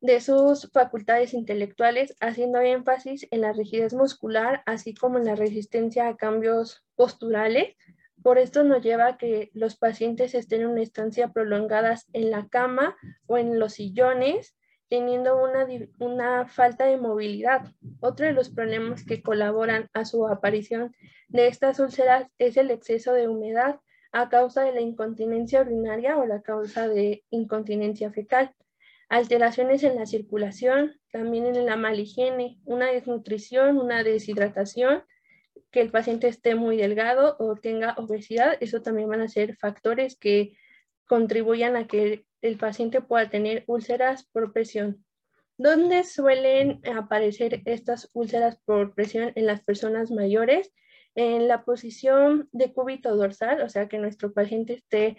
[0.00, 6.08] de sus facultades intelectuales, haciendo énfasis en la rigidez muscular, así como en la resistencia
[6.08, 7.76] a cambios posturales.
[8.22, 12.48] Por esto nos lleva a que los pacientes estén en una estancia prolongadas en la
[12.48, 14.56] cama o en los sillones,
[14.88, 15.66] teniendo una,
[15.98, 17.72] una, falta de movilidad.
[18.00, 20.94] Otro de los problemas que colaboran a su aparición
[21.28, 23.80] de estas úlceras es el exceso de humedad
[24.12, 28.54] a causa de la incontinencia urinaria o la causa de incontinencia fecal.
[29.08, 35.02] Alteraciones en la circulación, también en la higiene, una desnutrición, una deshidratación,
[35.70, 40.16] que el paciente esté muy delgado o tenga obesidad, eso también van a ser factores
[40.16, 40.56] que
[41.06, 45.04] contribuyan a que el paciente pueda tener úlceras por presión.
[45.56, 50.72] ¿Dónde suelen aparecer estas úlceras por presión en las personas mayores?
[51.14, 55.16] En la posición de cúbito dorsal, o sea que nuestro paciente esté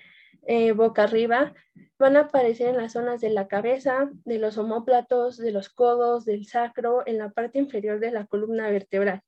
[0.47, 1.53] eh, boca arriba,
[1.97, 6.23] van a aparecer en las zonas de la cabeza, de los homóplatos, de los codos,
[6.23, 9.21] del sacro, en la parte inferior de la columna vertebral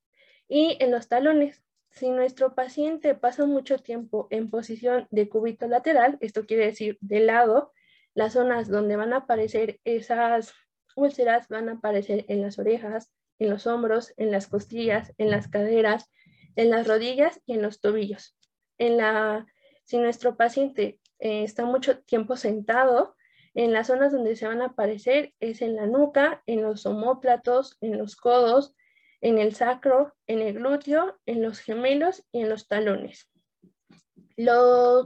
[0.47, 1.61] y en los talones.
[1.89, 7.19] Si nuestro paciente pasa mucho tiempo en posición de cúbito lateral, esto quiere decir de
[7.19, 7.73] lado,
[8.13, 10.53] las zonas donde van a aparecer esas
[10.95, 15.47] úlceras van a aparecer en las orejas, en los hombros, en las costillas, en las
[15.47, 16.09] caderas,
[16.55, 18.37] en las rodillas y en los tobillos.
[18.77, 19.45] En la,
[19.83, 23.15] si nuestro paciente eh, está mucho tiempo sentado,
[23.53, 27.77] en las zonas donde se van a aparecer es en la nuca, en los homóplatos,
[27.81, 28.75] en los codos,
[29.19, 33.29] en el sacro, en el glúteo, en los gemelos y en los talones.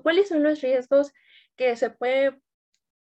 [0.04, 1.12] ¿Cuáles son los riesgos
[1.56, 2.40] que se puede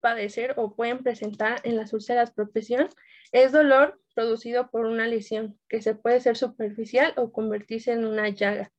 [0.05, 2.89] padecer o pueden presentar en las úlceras por presión?
[3.31, 8.29] Es dolor producido por una lesión que se puede ser superficial o convertirse en una
[8.29, 8.71] llaga.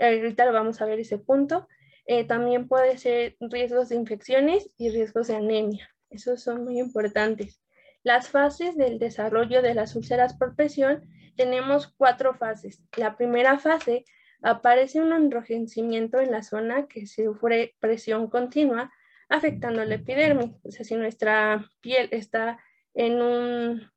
[0.00, 1.68] Ahorita vamos a ver ese punto.
[2.06, 5.88] Eh, también puede ser riesgos de infecciones y riesgos de anemia.
[6.10, 7.62] Esos son muy importantes.
[8.02, 12.82] Las fases del desarrollo de las úlceras por presión tenemos cuatro fases.
[12.96, 14.04] La primera fase
[14.42, 18.92] aparece un enrojecimiento en la zona que sufre presión continua,
[19.28, 20.52] afectando la epidermis.
[20.62, 22.58] O sea, si nuestra piel está
[22.94, 23.90] en un,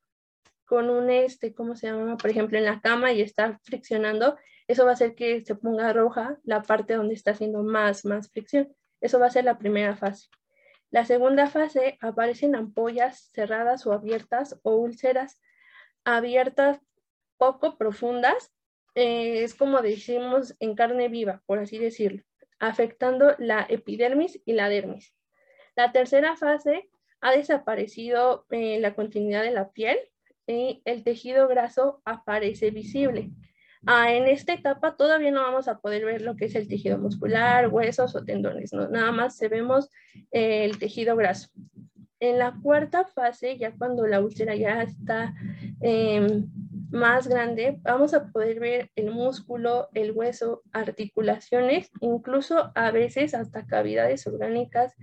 [0.66, 2.18] con un, este, ¿cómo se llama?
[2.18, 4.38] Por ejemplo, en la cama y está friccionando,
[4.68, 8.30] eso va a hacer que se ponga roja la parte donde está haciendo más, más
[8.30, 8.76] fricción.
[9.00, 10.28] Eso va a ser la primera fase.
[10.90, 15.42] La segunda fase aparecen ampollas cerradas o abiertas o úlceras
[16.06, 16.80] abiertas
[17.38, 18.54] poco profundas,
[18.96, 22.24] eh, es como decimos en carne viva, por así decirlo,
[22.60, 25.14] afectando la epidermis y la dermis.
[25.78, 26.90] La tercera fase
[27.22, 29.98] ha desaparecido eh, la continuidad de la piel
[30.48, 33.30] y el tejido graso aparece visible.
[33.86, 36.98] Ah, en esta etapa todavía no vamos a poder ver lo que es el tejido
[36.98, 39.92] muscular, huesos o tendones, nada más se vemos
[40.32, 41.50] eh, el tejido graso.
[42.20, 45.36] En la cuarta fase, ya cuando la úlcera ya está
[45.80, 46.50] em,
[46.90, 53.66] más grande, vamos a poder ver el músculo, el hueso, articulaciones, incluso a veces hasta
[53.66, 54.94] cavidades orgánicas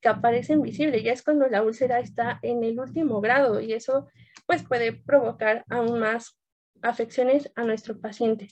[0.00, 1.02] que aparecen visibles.
[1.02, 4.08] Ya es cuando la úlcera está en el último grado y eso
[4.46, 6.38] pues puede provocar aún más
[6.82, 8.48] afecciones a nuestro paciente.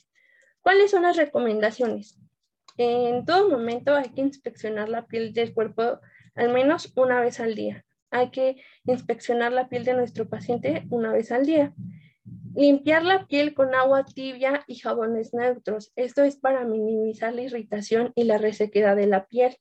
[0.61, 2.19] ¿Cuáles son las recomendaciones?
[2.77, 5.99] En todo momento hay que inspeccionar la piel del cuerpo
[6.35, 7.85] al menos una vez al día.
[8.09, 11.73] Hay que inspeccionar la piel de nuestro paciente una vez al día.
[12.55, 15.91] Limpiar la piel con agua tibia y jabones neutros.
[15.95, 19.57] Esto es para minimizar la irritación y la resequedad de la piel.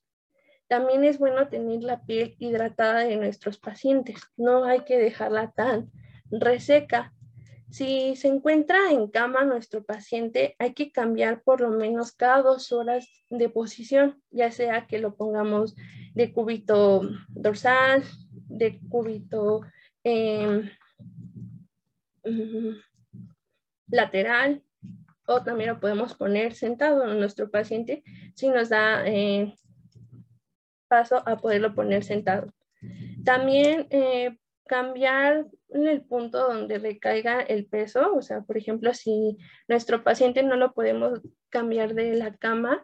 [0.69, 4.17] También es bueno tener la piel hidratada de nuestros pacientes.
[4.37, 5.91] No hay que dejarla tan
[6.31, 7.13] reseca.
[7.71, 12.71] Si se encuentra en cama nuestro paciente, hay que cambiar por lo menos cada dos
[12.73, 15.75] horas de posición, ya sea que lo pongamos
[16.15, 19.63] de cúbito dorsal, de cúbito
[20.05, 20.69] em,
[23.89, 24.63] lateral,
[25.27, 28.03] o también lo podemos poner sentado en nuestro paciente
[28.35, 29.55] si nos da eh,
[30.89, 32.53] paso a poderlo poner sentado.
[33.25, 40.03] También eh, cambiar el punto donde recaiga el peso, o sea, por ejemplo, si nuestro
[40.03, 42.83] paciente no lo podemos cambiar de la cama,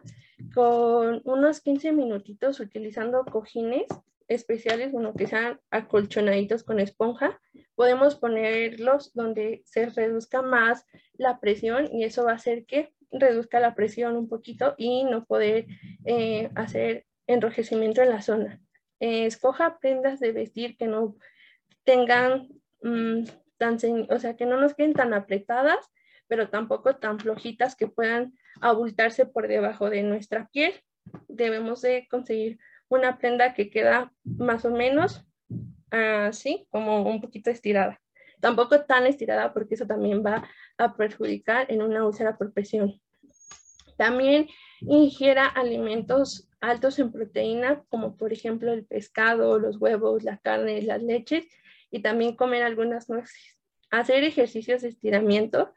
[0.53, 3.87] con unos 15 minutitos utilizando cojines
[4.27, 7.39] especiales, bueno, que sean acolchonaditos con esponja,
[7.79, 13.61] podemos ponerlos donde se reduzca más la presión y eso va a hacer que reduzca
[13.61, 15.65] la presión un poquito y no poder
[16.03, 18.59] eh, hacer enrojecimiento en la zona.
[18.99, 21.15] Eh, escoja prendas de vestir que no
[21.85, 22.49] tengan
[22.81, 23.23] mm,
[23.57, 23.77] tan,
[24.09, 25.89] o sea, que no nos queden tan apretadas,
[26.27, 30.73] pero tampoco tan flojitas que puedan abultarse por debajo de nuestra piel.
[31.29, 32.59] Debemos de conseguir
[32.89, 35.25] una prenda que queda más o menos
[35.91, 37.99] así, como un poquito estirada.
[38.39, 42.99] Tampoco tan estirada porque eso también va a perjudicar en una úlcera por presión.
[43.97, 44.47] También
[44.81, 51.01] ingiera alimentos altos en proteína, como por ejemplo el pescado, los huevos, la carne, las
[51.03, 51.45] leches,
[51.91, 53.57] y también comer algunas nueces.
[53.91, 55.73] Hacer ejercicios de estiramiento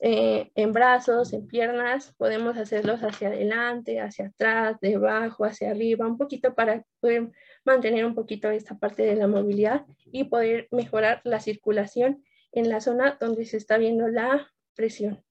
[0.00, 6.18] eh, en brazos, en piernas, podemos hacerlos hacia adelante, hacia atrás, debajo, hacia arriba, un
[6.18, 7.30] poquito para poder
[7.64, 12.80] mantener un poquito esta parte de la movilidad y poder mejorar la circulación en la
[12.80, 15.22] zona donde se está viendo la presión.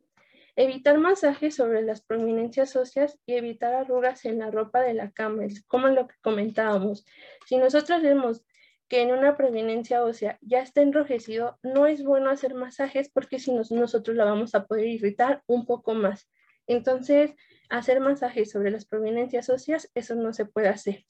[0.56, 5.44] Evitar masajes sobre las prominencias óseas y evitar arrugas en la ropa de la cama,
[5.68, 7.06] como lo que comentábamos.
[7.48, 8.46] Si nosotros vemos
[8.88, 13.52] que en una prominencia ósea ya está enrojecido, no es bueno hacer masajes porque si
[13.52, 16.30] no, nosotros la vamos a poder irritar un poco más.
[16.68, 17.34] Entonces,
[17.78, 21.06] hacer masajes sobre las prominencias óseas, eso no se puede hacer.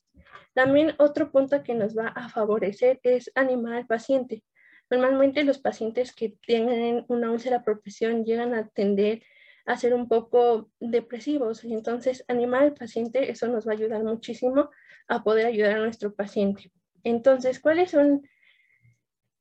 [0.54, 4.44] También otro punto que nos va a favorecer es animar al paciente.
[4.90, 9.24] Normalmente los pacientes que tienen una úlcera por presión llegan a tender
[9.66, 11.64] a ser un poco depresivos.
[11.66, 14.70] Entonces, animar al paciente, eso nos va a ayudar muchísimo
[15.08, 16.72] a poder ayudar a nuestro paciente.
[17.04, 18.22] Entonces, ¿cuáles son,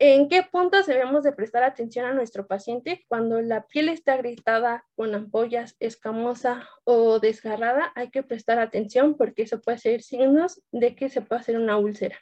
[0.04, 3.04] en qué puntos debemos de prestar atención a nuestro paciente?
[3.06, 9.42] Cuando la piel está agrietada con ampollas, escamosa o desgarrada, hay que prestar atención porque
[9.42, 12.18] eso puede ser signos de que se puede hacer una úlcera.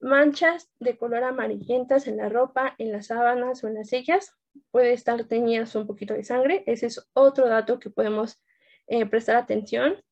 [0.00, 4.34] Manchas de color amarillentas en la ropa, en las sábanas o en las sillas,
[4.72, 6.64] puede estar teñidas un poquito de sangre.
[6.66, 8.42] Ese es otro dato que podemos
[8.88, 10.02] eh, prestar atención.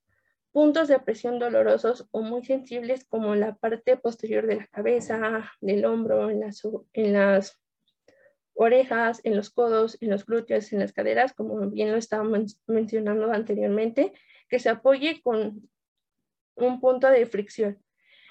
[0.53, 5.85] Puntos de presión dolorosos o muy sensibles como la parte posterior de la cabeza, del
[5.85, 7.61] hombro, en las,
[8.55, 13.31] orejas, en los codos, en los glúteos, en las caderas, como bien lo estábamos mencionando
[13.31, 14.13] anteriormente,
[14.49, 15.69] que se apoye con
[16.57, 17.83] un punto de fricción.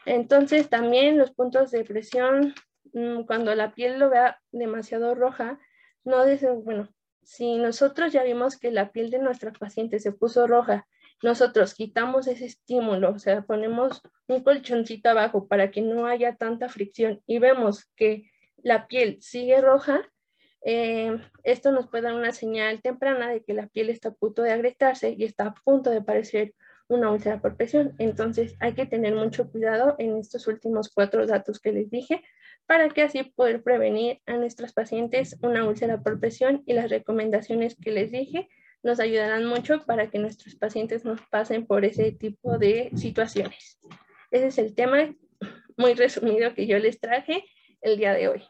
[0.05, 2.55] Entonces también los puntos de presión,
[2.93, 5.59] mm, cuando la piel lo vea demasiado roja,
[6.03, 6.89] no dicen, bueno,
[7.23, 10.87] si nosotros ya vimos que la piel de nuestra paciente se puso roja,
[11.21, 16.69] nosotros quitamos ese estímulo, o sea, ponemos un colchoncito abajo para que no haya tanta
[16.69, 20.01] fricción y vemos que la piel sigue roja,
[20.63, 24.41] eh, esto nos puede dar una señal temprana de que la piel está a punto
[24.41, 26.53] de agrietarse y está a punto de parecer
[26.89, 27.95] una úlcera por presión.
[27.99, 32.23] Entonces hay que tener mucho cuidado en estos últimos cuatro datos que les dije
[32.65, 37.77] para que así poder prevenir a nuestros pacientes una úlcera por presión y las recomendaciones
[37.81, 38.49] que les dije
[38.83, 43.79] nos ayudarán mucho para que nuestros pacientes nos pasen por ese tipo de situaciones.
[44.31, 45.13] Ese es el tema
[45.77, 47.43] muy resumido que yo les traje
[47.81, 48.43] el día de hoy.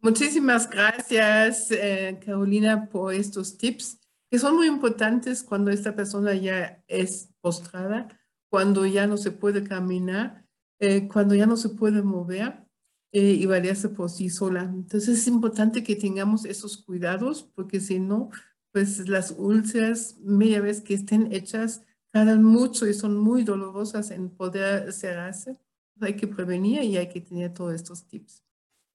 [0.00, 3.98] Muchísimas gracias, eh, Carolina, por estos tips
[4.30, 8.08] que son muy importantes cuando esta persona ya es postrada,
[8.50, 10.44] cuando ya no se puede caminar,
[10.80, 12.64] eh, cuando ya no se puede mover
[13.12, 14.62] eh, y valerse por sí sola.
[14.62, 18.30] Entonces es importante que tengamos esos cuidados porque si no,
[18.74, 24.30] pues las úlceras, media vez que estén hechas, tardan mucho y son muy dolorosas en
[24.30, 25.60] poder cerrarse.
[26.00, 28.42] Hay que prevenir y hay que tener todos estos tips.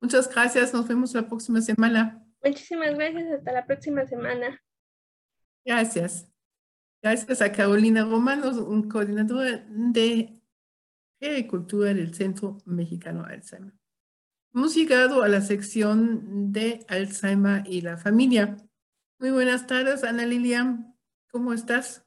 [0.01, 2.27] Muchas gracias, nos vemos la próxima semana.
[2.43, 4.61] Muchísimas gracias, hasta la próxima semana.
[5.63, 6.27] Gracias.
[7.01, 10.41] Gracias a Carolina Romano, un coordinador de
[11.21, 13.73] agricultura del Centro Mexicano Alzheimer.
[14.53, 18.57] Hemos llegado a la sección de Alzheimer y la familia.
[19.19, 20.95] Muy buenas tardes, Ana Lilian.
[21.29, 22.05] ¿Cómo estás?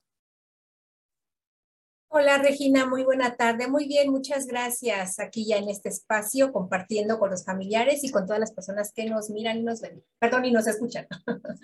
[2.09, 3.69] Hola Regina, muy buena tarde.
[3.69, 5.19] Muy bien, muchas gracias.
[5.19, 9.05] Aquí ya en este espacio compartiendo con los familiares y con todas las personas que
[9.05, 10.03] nos miran y nos ven.
[10.19, 11.07] Perdón, y nos escuchan.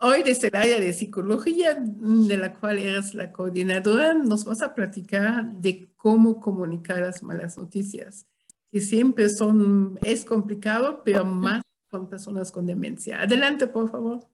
[0.00, 4.74] Hoy desde el área de psicología, de la cual eres la coordinadora, nos vas a
[4.74, 8.26] platicar de cómo comunicar las malas noticias
[8.72, 13.20] que siempre son, es complicado, pero más con personas con demencia.
[13.20, 14.31] Adelante, por favor.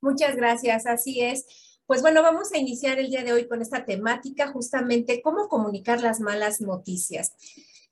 [0.00, 1.46] Muchas gracias, así es.
[1.86, 6.00] Pues bueno, vamos a iniciar el día de hoy con esta temática, justamente cómo comunicar
[6.00, 7.32] las malas noticias.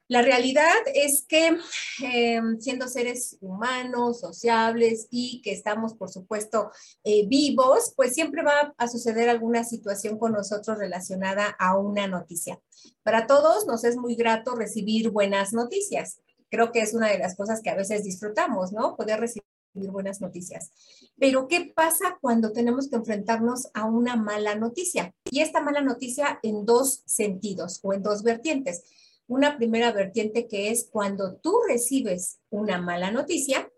[0.07, 1.57] La realidad es que
[2.03, 6.71] eh, siendo seres humanos, sociables y que estamos, por supuesto,
[7.05, 12.61] eh, vivos, pues siempre va a suceder alguna situación con nosotros relacionada a una noticia.
[13.03, 16.21] Para todos nos es muy grato recibir buenas noticias.
[16.51, 18.97] Creo que es una de las cosas que a veces disfrutamos, ¿no?
[18.97, 20.71] Poder recibir buenas noticias.
[21.19, 25.15] Pero ¿qué pasa cuando tenemos que enfrentarnos a una mala noticia?
[25.31, 28.85] Y esta mala noticia en dos sentidos o en dos vertientes
[29.27, 33.71] una primera vertiente que es cuando tú recibes una mala noticia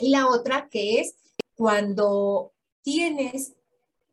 [0.00, 1.16] y la otra que es
[1.54, 2.52] cuando
[2.82, 3.54] tienes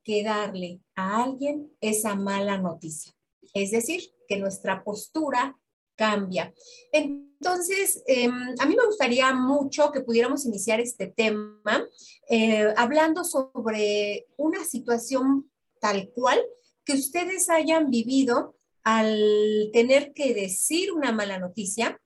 [0.04, 3.14] que darle a alguien esa mala noticia.
[3.54, 5.58] Es decir, que nuestra postura
[5.96, 6.54] cambia.
[6.92, 11.86] Entonces, em, a mí me gustaría mucho que pudiéramos iniciar este tema
[12.30, 16.40] eh, hablando sobre una situación tal cual
[16.84, 22.00] que ustedes hayan vivido al tener que decir una mala noticia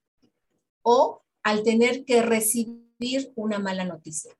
[0.81, 4.35] o al tener que recibir una mala noticia.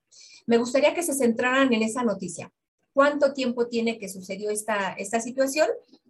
[0.46, 2.52] Me gustaría que se centraran en esa noticia.
[2.94, 5.68] ¿Cuánto tiempo tiene que sucedió esta, esta situación?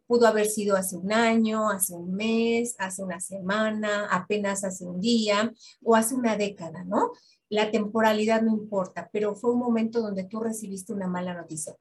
[0.10, 5.00] Pudo haber sido hace un año, hace un mes, hace una semana, apenas hace un
[5.00, 5.54] día
[5.84, 7.12] o hace una década, ¿no?
[7.48, 11.76] La temporalidad no importa, pero fue un momento donde tú recibiste una mala noticia.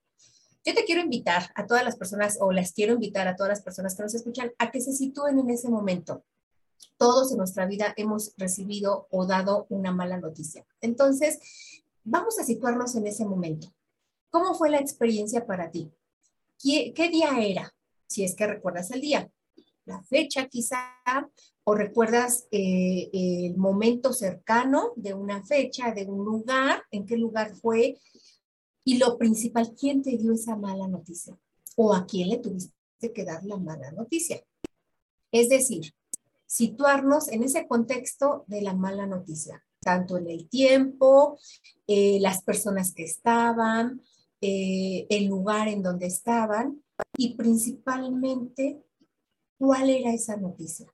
[0.62, 3.62] Yo te quiero invitar a todas las personas, o las quiero invitar a todas las
[3.62, 6.22] personas que nos escuchan, a que se sitúen en ese momento.
[6.99, 10.66] Todos en nuestra vida hemos recibido o dado una mala noticia.
[10.83, 11.39] Entonces,
[12.05, 13.72] vamos a situarnos en ese momento.
[14.29, 15.91] ¿Cómo fue la experiencia para ti?
[16.62, 17.72] ¿Qué, día era?
[18.09, 19.30] Si es que recuerdas el día.
[19.84, 21.00] La fecha quizá,
[21.64, 27.54] o recuerdas eh, el momento cercano de una fecha, de un lugar, en qué lugar
[27.54, 27.98] fue,
[28.84, 31.38] y lo principal, ¿quién te dio esa mala noticia?
[31.76, 34.42] ¿O a quién le tuviste que dar la mala noticia?
[35.30, 35.94] Es decir,
[36.46, 41.38] situarnos en ese contexto de la mala noticia, tanto en el tiempo,
[41.86, 44.00] eh, las personas que estaban,
[44.40, 46.82] eh, el lugar en donde estaban
[47.16, 48.82] y principalmente
[49.59, 50.86] cuál era esa noticia.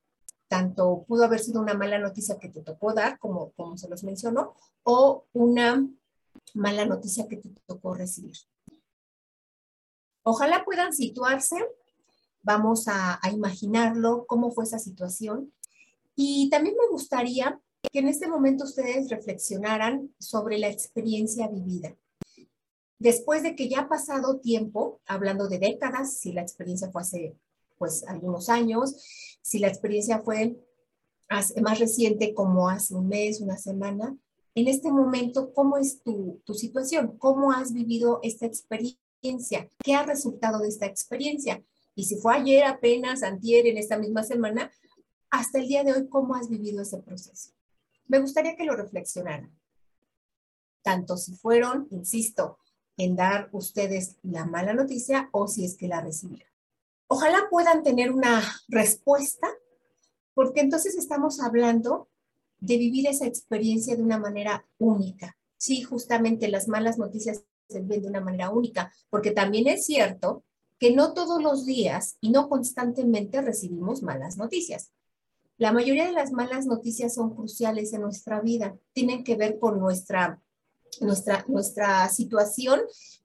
[0.48, 4.04] Tanto pudo haber sido una mala noticia que te tocó dar, como, como se los
[4.04, 5.86] mencionó, o una
[6.54, 8.36] mala noticia que te tocó recibir.
[10.22, 11.56] Ojalá puedan situarse,
[12.42, 15.52] vamos a, imaginarlo, cómo fue esa situación.
[16.16, 17.60] Y también me gustaría
[17.92, 21.94] que en este momento ustedes reflexionaran sobre la experiencia vivida.
[22.98, 27.36] Después de que ya ha pasado tiempo, hablando de décadas, si la experiencia fue hace
[27.76, 28.94] pues algunos años,
[29.42, 30.56] si la experiencia fue
[31.62, 34.16] más reciente como hace un mes, una semana,
[34.54, 37.18] en este momento, ¿cómo es tu, situación?
[37.18, 39.68] ¿Cómo has vivido esta experiencia?
[39.82, 41.62] ¿Qué ha resultado de esta experiencia?
[41.96, 44.70] Y si fue ayer apenas, antier, en esta misma semana,
[45.30, 47.50] hasta el día de hoy, ¿cómo has vivido ese proceso?
[48.06, 49.50] Me gustaría que lo reflexionaran.
[50.82, 52.58] Tanto si fueron, insisto,
[52.96, 56.52] en dar ustedes la mala noticia o si es que la recibieron.
[57.06, 59.48] Ojalá puedan tener una respuesta,
[60.34, 62.08] porque entonces estamos hablando
[62.60, 65.36] de vivir esa experiencia de una manera única.
[65.56, 70.44] Sí, justamente las malas noticias se ven de una manera única, porque también es cierto
[70.78, 74.92] que no todos los días y no constantemente recibimos malas noticias.
[75.56, 79.78] La mayoría de las malas noticias son cruciales en nuestra vida, tienen que ver con
[79.78, 80.42] nuestra,
[81.00, 82.80] nuestra, nuestra situación,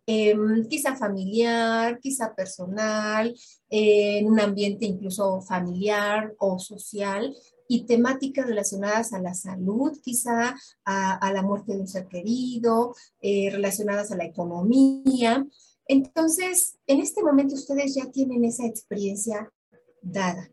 [0.05, 3.36] em, quizá familiar, quizá personal,
[3.70, 7.36] en un ambiente incluso familiar o social,
[7.72, 13.51] y temáticas relacionadas a la salud, quizá a, la muerte de un ser querido, eh,
[13.51, 15.45] relacionadas a la economía.
[15.86, 19.53] Entonces, en este momento ustedes ya tienen esa experiencia
[20.01, 20.49] dada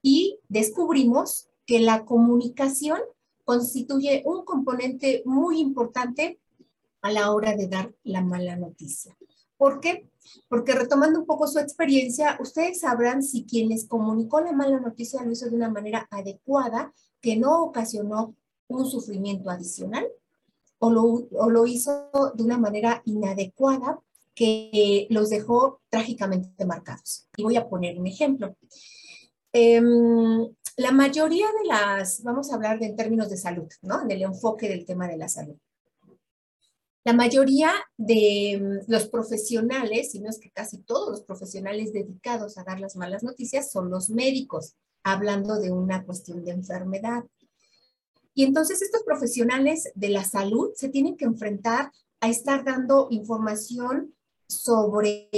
[0.00, 3.00] y descubrimos que la comunicación
[3.44, 6.38] constituye un componente muy importante
[7.04, 9.14] a la hora de dar la mala noticia.
[9.58, 10.08] ¿Por qué?
[10.48, 15.22] Porque retomando un poco su experiencia, ustedes sabrán si quien les comunicó la mala noticia
[15.22, 18.34] lo hizo de una manera adecuada, que no ocasionó
[18.68, 20.06] un sufrimiento adicional,
[20.78, 24.00] o lo, hizo de una manera inadecuada
[24.34, 27.28] que los dejó trágicamente marcados.
[27.36, 28.56] Y voy a poner un ejemplo.
[29.52, 30.48] Em,
[30.78, 34.02] la mayoría de las, vamos a hablar de en términos de salud, ¿no?
[34.02, 35.56] En el enfoque del tema de la salud.
[37.04, 42.56] La mayoría de mm, los profesionales, si no es que casi todos los profesionales dedicados
[42.56, 47.24] a dar las malas noticias son los médicos, hablando de una cuestión de enfermedad.
[48.32, 54.14] Y entonces estos profesionales de la salud se tienen que enfrentar a estar dando información
[54.48, 55.28] sobre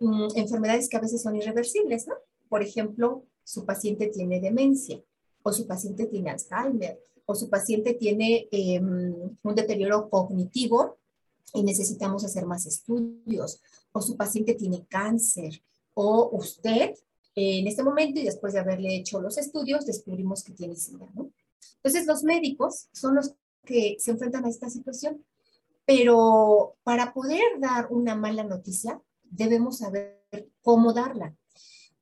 [0.00, 2.14] mm, enfermedades que a veces son irreversibles, ¿no?
[2.48, 5.02] Por ejemplo, su paciente tiene demencia
[5.42, 10.99] o su paciente tiene Alzheimer o su paciente tiene em, un deterioro cognitivo
[11.54, 13.60] y necesitamos hacer más estudios,
[13.92, 15.62] o su paciente tiene cáncer,
[15.94, 16.94] o usted
[17.34, 21.08] en este momento y después de haberle hecho los estudios descubrimos que tiene SIDA.
[21.76, 23.34] Entonces los médicos son los
[23.64, 25.24] que se enfrentan a esta situación,
[25.86, 30.20] pero para poder dar una mala noticia debemos saber
[30.62, 31.36] cómo darla.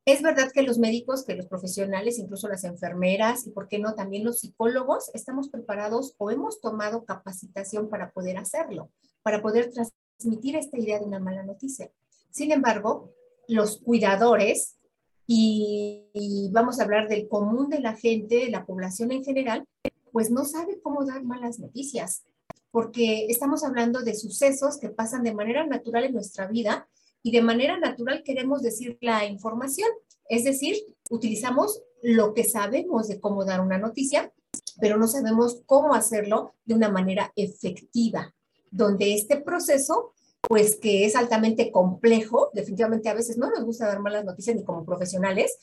[0.09, 3.95] Es verdad que los médicos, que los profesionales, incluso las enfermeras y, por qué no,
[3.95, 8.91] también los psicólogos, estamos preparados o hemos tomado capacitación para poder hacerlo,
[9.23, 11.91] para poder transmitir esta idea de una mala noticia.
[12.31, 13.13] Sin embargo,
[13.49, 14.79] los cuidadores,
[15.27, 19.67] y, vamos a hablar del común de la gente, la población en general,
[20.11, 22.25] pues no sabe cómo dar malas noticias,
[22.71, 26.89] porque estamos hablando de sucesos que pasan de manera natural en nuestra vida
[27.29, 29.91] y de manera natural queremos decir la información,
[30.31, 30.77] es decir,
[31.11, 34.33] utilizamos lo que sabemos de cómo dar una noticia,
[34.81, 38.35] pero no sabemos cómo hacerlo de una manera efectiva,
[38.71, 44.01] donde este proceso pues que es altamente complejo, definitivamente a veces no nos gusta dar
[44.01, 45.59] malas noticias ni como profesionales,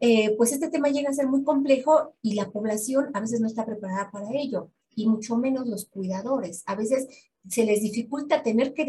[0.00, 3.46] eh, pues este tema llega a ser muy complejo y la población a veces no
[3.46, 6.64] está preparada para ello, y mucho menos los cuidadores.
[6.66, 7.06] A veces
[7.48, 8.86] se les dificulta tener que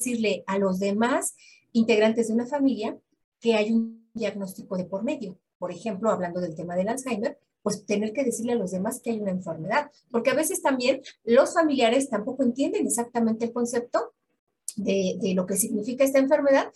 [0.00, 1.36] decirle a los demás
[1.72, 2.98] integrantes de una familia
[3.40, 5.38] que hay un diagnóstico de por medio.
[5.58, 9.10] Por ejemplo, hablando del tema del Alzheimer, pues tener que decirle a los demás que
[9.10, 14.14] hay una enfermedad, porque a veces también los familiares tampoco entienden exactamente el concepto
[14.76, 16.72] de, de, lo que significa esta enfermedad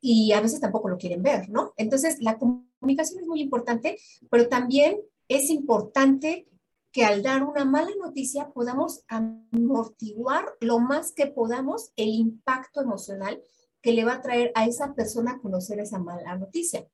[0.00, 1.72] y a veces tampoco lo quieren ver, ¿no?
[1.76, 3.98] Entonces, la comunicación es muy importante,
[4.30, 6.46] pero también es importante
[6.92, 13.42] que al dar una mala noticia podamos amortiguar lo más que podamos el impacto emocional
[13.86, 16.84] que le va a traer a esa persona conocer esa mala noticia.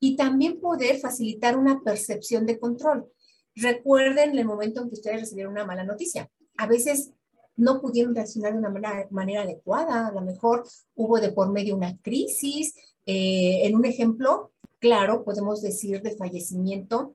[0.00, 3.06] Y también poder facilitar una percepción de control.
[3.54, 6.28] Recuerden el momento en que ustedes recibieron una mala noticia.
[6.56, 7.12] A veces
[7.54, 10.64] no pudieron reaccionar de una manera, adecuada, a lo mejor
[10.96, 12.74] hubo de por medio una crisis.
[13.06, 14.50] Eh, en un ejemplo,
[14.80, 17.14] claro, podemos decir de fallecimiento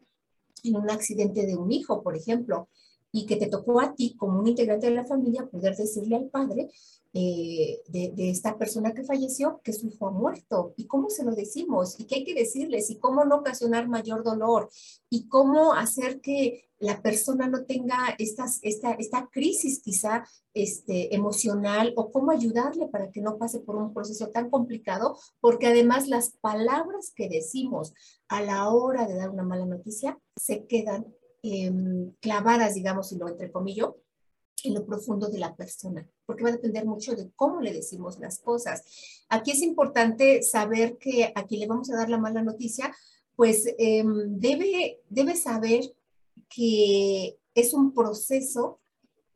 [0.64, 2.70] en un accidente de un hijo, por ejemplo,
[3.16, 6.26] y que te tocó a ti como un integrante de la familia poder decirle al
[6.26, 6.70] padre
[7.14, 10.74] eh, de, esta persona que falleció que su hijo ha muerto.
[10.78, 14.24] Y cómo se lo decimos y qué hay que decirles y cómo no ocasionar mayor
[14.24, 14.68] dolor
[15.12, 21.94] y cómo hacer que la persona no tenga estas, esta, esta crisis quizá este, emocional
[21.96, 26.32] o cómo ayudarle para que no pase por un proceso tan complicado, porque además las
[26.42, 27.94] palabras que decimos
[28.28, 31.06] a la hora de dar una mala noticia se quedan
[31.44, 33.98] em, clavadas, digamos, y lo entrecomillo,
[34.64, 38.18] en lo profundo de la persona, porque va a depender mucho de cómo le decimos
[38.20, 38.84] las cosas.
[39.30, 42.96] Aquí es importante saber que a quien le vamos a dar la mala noticia,
[43.36, 45.84] pues em, debe, debe saber
[46.50, 48.80] que es un proceso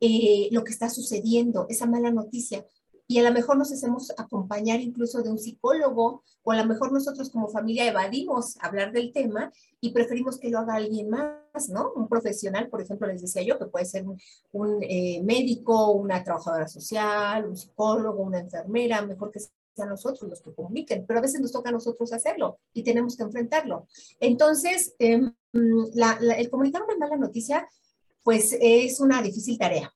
[0.00, 2.64] eh, lo que está sucediendo, esa mala noticia.
[3.10, 6.92] Y a lo mejor nos hacemos acompañar incluso de un psicólogo, o a lo mejor
[6.92, 9.50] nosotros como familia evadimos hablar del tema
[9.80, 11.90] y preferimos que lo haga alguien más, ¿no?
[11.96, 14.04] Un profesional, por ejemplo, les decía yo, que puede ser
[14.52, 20.42] un, eh, médico, una trabajadora social, un psicólogo, una enfermera, mejor que sean nosotros los
[20.42, 23.86] que comuniquen, pero a veces nos toca a nosotros hacerlo y tenemos que enfrentarlo.
[24.20, 27.66] Entonces, em, el comunicar una mala noticia,
[28.22, 29.90] pues es una difícil tarea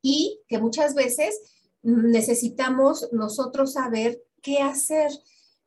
[0.00, 5.10] y que muchas veces necesitamos nosotros saber qué hacer.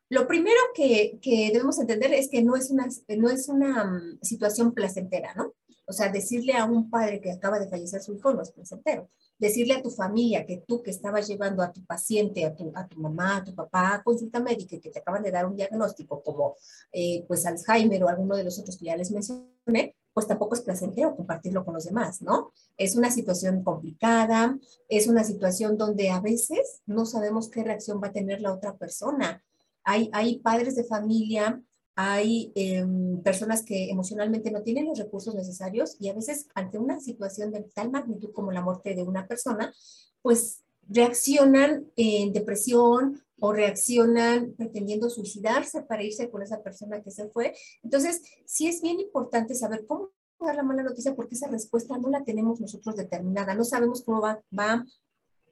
[0.09, 2.87] Lo primero que, que, debemos entender es que no es una,
[3.17, 5.53] no es una mm, situación placentera, ¿no?
[5.91, 9.09] O sea, decirle a un padre que acaba de fallecer su hijo no es placentero.
[9.37, 12.87] Decirle a tu familia que tú que estabas llevando a tu paciente, a tu, a
[12.87, 16.21] tu mamá, a tu papá a consulta médica que te acaban de dar un diagnóstico
[16.23, 16.55] como
[16.91, 20.61] eh, pues Alzheimer o alguno de los otros que ya les mencioné, pues tampoco es
[20.61, 22.51] placentero compartirlo con los demás, ¿no?
[22.77, 24.57] Es una situación complicada,
[24.89, 28.77] es una situación donde a veces no sabemos qué reacción va a tener la otra
[28.77, 29.43] persona.
[29.83, 31.61] Hay, hay padres de familia,
[31.95, 36.99] hay em, personas que emocionalmente no tienen los recursos necesarios y a veces ante una
[36.99, 39.73] situación de tal magnitud como la muerte de una persona,
[40.21, 47.27] pues reaccionan en depresión o reaccionan pretendiendo suicidarse para irse con esa persona que se
[47.29, 47.55] fue.
[47.81, 52.09] Entonces, sí es bien importante saber cómo dar la mala noticia porque esa respuesta no
[52.09, 54.85] la tenemos nosotros determinada, no sabemos cómo va, va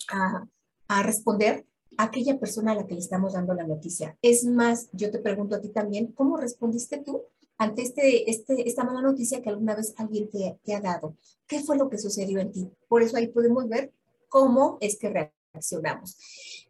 [0.08, 1.66] a, responder
[1.98, 4.18] aquella persona a la que le estamos dando la noticia.
[4.22, 7.24] Es más, yo te pregunto a ti también, ¿cómo respondiste tú
[7.58, 11.16] ante este, este, esta mala noticia que alguna vez alguien te, te ha dado?
[11.48, 12.70] ¿Qué fue lo que sucedió en ti?
[12.88, 13.92] Por eso ahí podemos ver
[14.28, 15.10] cómo es que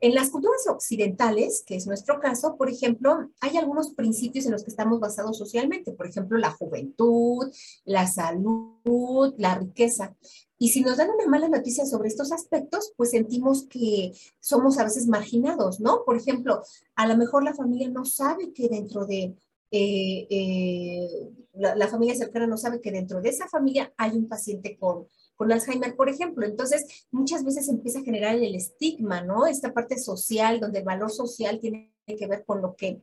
[0.01, 4.63] En las culturas occidentales, que es nuestro caso, por ejemplo, hay algunos principios en los
[4.63, 7.51] que estamos basados socialmente, por ejemplo, la juventud,
[7.85, 10.15] la salud, la riqueza.
[10.57, 14.83] Y si nos dan una mala noticia sobre estos aspectos, pues sentimos que somos a
[14.83, 16.03] veces marginados, ¿no?
[16.05, 16.61] Por ejemplo,
[16.95, 19.35] a lo mejor la familia no sabe que dentro de,
[19.71, 24.77] eh, eh, la, familia cercana no sabe que dentro de esa familia hay un paciente
[24.77, 25.07] con,
[25.39, 26.45] con Alzheimer, por ejemplo.
[26.45, 29.47] Entonces, muchas veces empieza a generar el estigma, ¿no?
[29.47, 33.01] Esta parte social, donde el valor social tiene que ver con lo que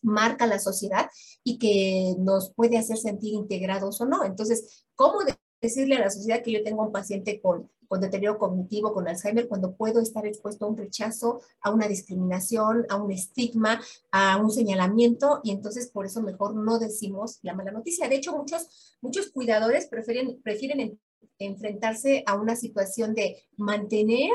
[0.00, 1.10] marca la sociedad
[1.42, 4.22] y que nos puede hacer sentir integrados o no.
[4.22, 5.18] Entonces, ¿cómo
[5.60, 9.48] decirle a la sociedad que yo tengo un paciente con, con deterioro cognitivo, con Alzheimer,
[9.48, 13.80] cuando puedo estar expuesto a un rechazo, a una discriminación, a un estigma,
[14.12, 18.08] a un señalamiento, y entonces por eso mejor no decimos la mala noticia.
[18.08, 21.00] De hecho, muchos, muchos cuidadores prefieren, prefieren
[21.38, 24.30] enfrentarse a una situación de mantener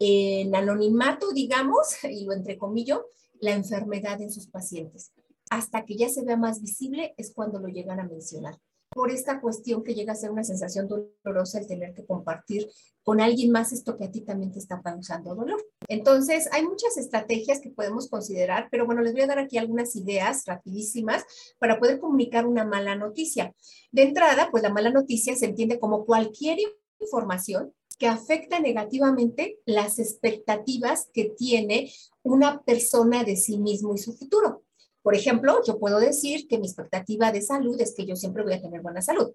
[0.00, 3.06] en anonimato, digamos, y lo entrecomillo,
[3.40, 5.12] la enfermedad en sus pacientes.
[5.50, 8.58] Hasta que ya se vea más visible es cuando lo llegan a mencionar
[8.94, 12.68] por esta cuestión que llega a ser una sensación dolorosa el tener que compartir
[13.02, 15.62] con alguien más esto que a ti también te está causando dolor.
[15.88, 19.94] Entonces, hay muchas estrategias que podemos considerar, pero bueno, les voy a dar aquí algunas
[19.96, 21.24] ideas rapidísimas
[21.58, 23.54] para poder comunicar una mala noticia.
[23.92, 26.58] De entrada, pues la mala noticia se entiende como cualquier
[27.00, 31.92] información que afecta negativamente las expectativas que tiene
[32.22, 34.62] una persona de sí mismo y su futuro.
[35.04, 38.54] Por ejemplo, yo puedo decir que mi expectativa de salud es que yo siempre voy
[38.54, 39.34] a tener buena salud.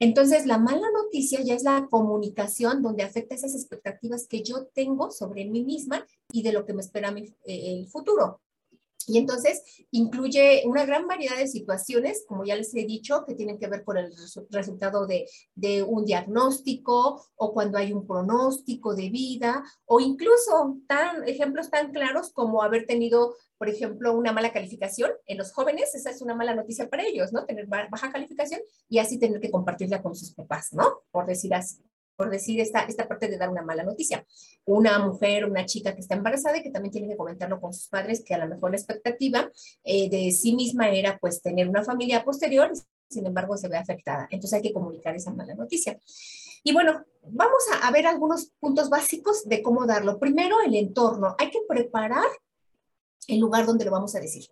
[0.00, 5.12] Entonces, la mala noticia ya es la comunicación donde afecta esas expectativas que yo tengo
[5.12, 8.40] sobre mí misma y de lo que me espera eh, el futuro.
[9.06, 13.58] Y entonces incluye una gran variedad de situaciones, como ya les he dicho, que tienen
[13.58, 14.12] que ver con el
[14.50, 15.26] resultado de,
[15.86, 22.32] un diagnóstico o cuando hay un pronóstico de vida o incluso tan, ejemplos tan claros
[22.32, 25.94] como haber tenido, por ejemplo, una mala calificación en los jóvenes.
[25.94, 27.44] Esa es una mala noticia para ellos, ¿no?
[27.44, 31.02] Tener baja calificación y así tener que compartirla con sus papás, ¿no?
[31.10, 31.84] Por decir así
[32.16, 34.26] por decir esta, esta parte de dar una mala noticia.
[34.64, 37.88] Una mujer, una chica que está embarazada y que también tiene que comentarlo con sus
[37.88, 39.50] padres, que a lo mejor la expectativa
[39.84, 42.72] eh, de sí misma era pues tener una familia posterior,
[43.08, 44.26] sin embargo se ve afectada.
[44.30, 45.98] Entonces hay que comunicar esa mala noticia.
[46.62, 50.18] Y bueno, vamos a, a ver algunos puntos básicos de cómo darlo.
[50.18, 51.36] Primero, el entorno.
[51.38, 52.24] Hay que preparar
[53.28, 54.46] el lugar donde lo vamos a decir.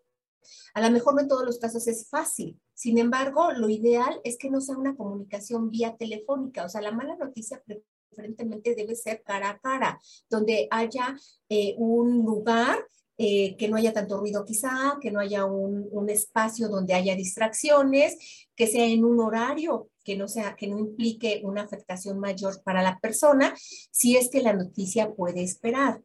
[0.74, 2.60] A lo mejor no en todos los casos es fácil.
[2.74, 6.64] Sin embargo, lo ideal es que no sea una comunicación vía telefónica.
[6.64, 7.62] O sea, la mala noticia
[8.10, 11.16] preferentemente debe ser cara a cara, donde haya
[11.48, 12.78] eh, un lugar
[13.18, 17.14] eh, que no haya tanto ruido quizá, que no haya un, un, espacio donde haya
[17.14, 22.62] distracciones, que sea en un horario que no sea, que no implique una afectación mayor
[22.62, 26.02] para la persona, si es que la noticia puede esperar.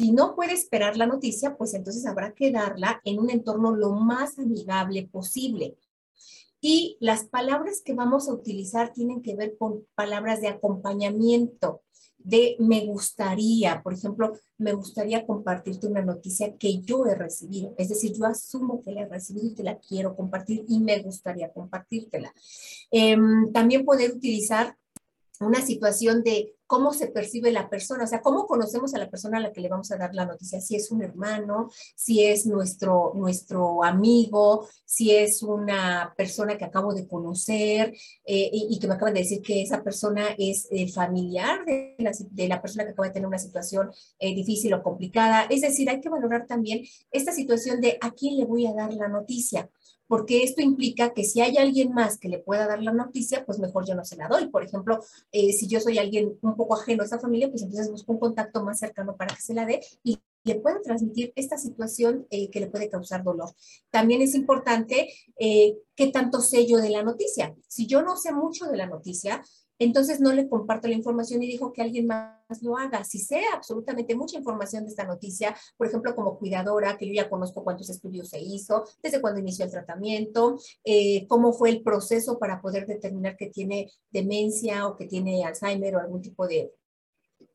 [0.00, 3.92] Si no puede esperar la noticia, pues entonces habrá que darla en un entorno lo
[3.92, 5.76] más amigable posible.
[6.58, 11.82] Y las palabras que vamos a utilizar tienen que ver con palabras de acompañamiento,
[12.16, 17.74] de me gustaría, por ejemplo, me gustaría compartirte una noticia que yo he recibido.
[17.76, 21.02] Es decir, yo asumo que la he recibido y te la quiero compartir y me
[21.02, 22.32] gustaría compartírtela.
[22.90, 24.78] Em, también poder utilizar
[25.40, 29.38] una situación de cómo se percibe la persona, o sea, cómo conocemos a la persona
[29.38, 32.46] a la que le vamos a dar la noticia, si es un hermano, si es
[32.46, 37.92] nuestro, nuestro amigo, si es una persona que acabo de conocer
[38.24, 42.48] eh, y, que me acaban de decir que esa persona es familiar de la, de
[42.48, 45.46] la, persona que acaba de tener una situación eh, difícil o complicada.
[45.50, 48.92] Es decir, hay que valorar también esta situación de a quién le voy a dar
[48.94, 49.68] la noticia
[50.10, 53.60] porque esto implica que si hay alguien más que le pueda dar la noticia, pues
[53.60, 54.48] mejor yo no se la doy.
[54.48, 54.98] Por ejemplo,
[55.30, 58.18] eh, si yo soy alguien un poco ajeno a esa familia, pues entonces busco un
[58.18, 62.50] contacto más cercano para que se la dé y le pueda transmitir esta situación eh,
[62.50, 63.54] que le puede causar dolor.
[63.90, 67.54] También es importante eh, qué tanto sé yo de la noticia.
[67.68, 69.44] Si yo no sé mucho de la noticia,
[69.80, 73.02] entonces no le comparto la información y dijo que alguien más lo haga.
[73.02, 77.30] Si sé absolutamente mucha información de esta noticia, por ejemplo, como cuidadora, que yo ya
[77.30, 82.38] conozco cuántos estudios se hizo, desde cuándo inició el tratamiento, eh, cómo fue el proceso
[82.38, 86.72] para poder determinar que tiene demencia o que tiene Alzheimer o algún tipo de,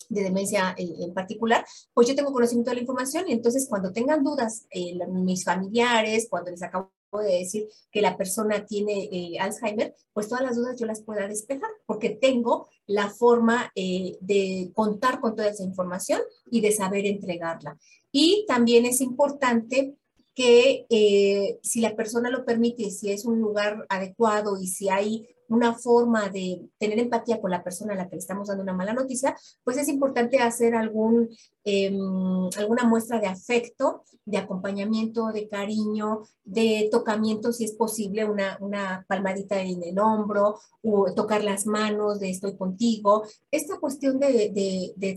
[0.10, 1.64] de demencia en, particular,
[1.94, 6.28] pues yo tengo conocimiento de la información y entonces cuando tengan dudas eh, mis familiares,
[6.30, 10.80] cuando les acabo de decir que la persona tiene eh, Alzheimer, pues todas las dudas
[10.80, 16.22] yo las pueda despejar porque tengo la forma eh, de contar con toda esa información
[16.50, 17.78] y de saber entregarla.
[18.12, 19.96] Y también es importante
[20.34, 25.28] que eh, si la persona lo permite, si es un lugar adecuado y si hay
[25.50, 28.74] una forma de tener empatía con la persona a la que le estamos dando una
[28.74, 31.30] mala noticia, pues es importante hacer algún,
[31.64, 38.58] em, alguna muestra de afecto, de acompañamiento, de cariño, de tocamiento, si es posible, una,
[38.60, 43.24] una palmadita en el hombro, o tocar las manos de estoy contigo.
[43.52, 45.12] Esta cuestión de, de, de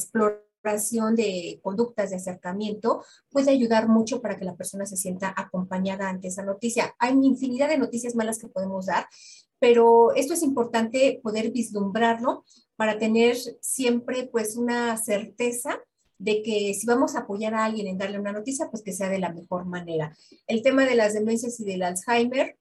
[1.16, 6.28] de conductas de acercamiento puede ayudar mucho para que la persona se sienta acompañada ante
[6.28, 6.94] esa noticia.
[6.98, 9.06] Hay infinidad de noticias malas que podemos dar
[9.58, 12.44] pero esto es importante poder vislumbrarlo
[12.76, 15.80] para tener siempre pues una certeza
[16.18, 19.08] de que si vamos a apoyar a alguien en darle una noticia, pues que sea
[19.08, 20.16] de la mejor manera.
[20.46, 22.56] El tema de las demencias y del Alzheimer,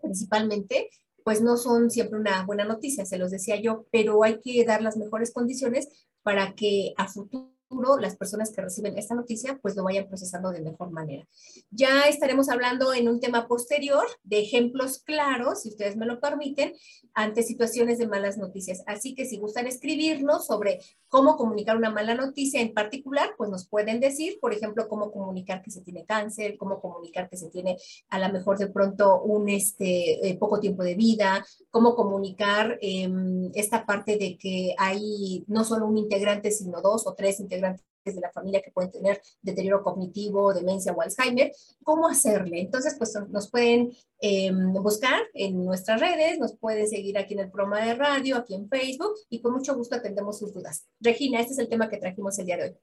[0.00, 0.90] principalmente,
[1.24, 4.82] pues no son siempre una buena noticia, se los decía yo, pero hay que dar
[4.82, 5.88] las mejores condiciones
[6.22, 7.51] para que a futuro
[8.00, 11.26] las personas que reciben esta noticia pues lo vayan procesando de mejor manera.
[11.70, 16.74] Ya estaremos hablando en un tema posterior de ejemplos claros, si ustedes me lo permiten,
[17.14, 18.82] ante situaciones de malas noticias.
[18.86, 23.68] Así que si gustan escribirnos sobre cómo comunicar una mala noticia en particular, pues nos
[23.68, 27.76] pueden decir, por ejemplo, cómo comunicar que se tiene cáncer, cómo comunicar que se tiene
[28.08, 33.50] a lo mejor de pronto un este, eh, poco tiempo de vida, cómo comunicar em,
[33.54, 37.61] esta parte de que hay no solo un integrante, sino dos o tres integrantes
[38.10, 41.52] de la familia que pueden tener deterioro cognitivo, demencia o Alzheimer,
[41.84, 42.60] ¿cómo hacerle?
[42.60, 47.50] Entonces, pues nos pueden em, buscar en nuestras redes, nos pueden seguir aquí en el
[47.50, 50.86] programa de radio, aquí en Facebook y con mucho gusto atendemos sus dudas.
[51.00, 52.76] Regina, este es el tema que trajimos el día de hoy.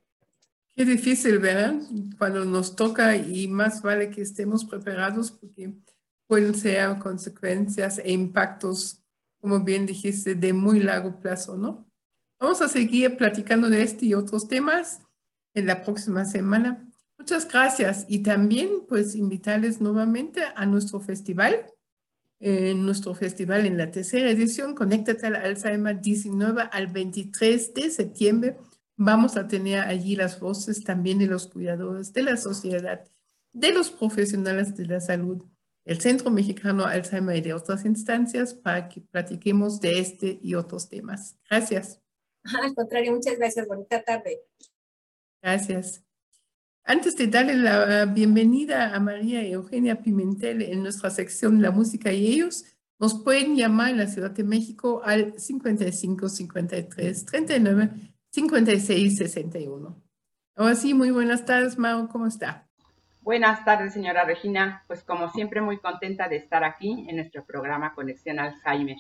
[0.76, 1.74] Qué difícil, ¿verdad?
[2.18, 5.74] Cuando nos toca y más vale que estemos preparados porque
[6.26, 9.04] pueden ser consecuencias e impactos,
[9.42, 11.89] como bien dijiste, de muy largo plazo, ¿no?
[12.40, 15.02] Vamos a seguir platicando de este y otros temas
[15.54, 16.88] en la próxima semana.
[17.18, 21.66] Muchas gracias y también pues invitarles nuevamente a nuestro festival,
[22.40, 28.58] en nuestro festival en la tercera edición, Conéctate al Alzheimer 19 al 23 de septiembre.
[28.96, 33.04] Vamos a tener allí las voces también de los cuidadores de la sociedad,
[33.52, 35.44] de los profesionales de la salud,
[35.84, 40.88] el Centro Mexicano Alzheimer y de otras instancias para que platiquemos de este y otros
[40.88, 41.38] temas.
[41.50, 42.00] Gracias.
[42.44, 43.68] Al contrario, muchas gracias.
[43.68, 44.42] Bonita tarde.
[45.42, 46.04] Gracias.
[46.84, 52.28] Antes de darle la bienvenida a María Eugenia Pimentel en nuestra sección La Música y
[52.28, 52.66] ellos,
[53.00, 57.90] nos pueden llamar en la Ciudad de México al 55 53 39
[58.32, 60.04] 56 61.
[60.56, 62.68] Ahora sí, muy buenas tardes, Mao, ¿cómo está?
[63.22, 64.84] Buenas tardes, señora Regina.
[64.88, 68.98] Pues como siempre, muy contenta de estar aquí en nuestro programa Conexión Alzheimer.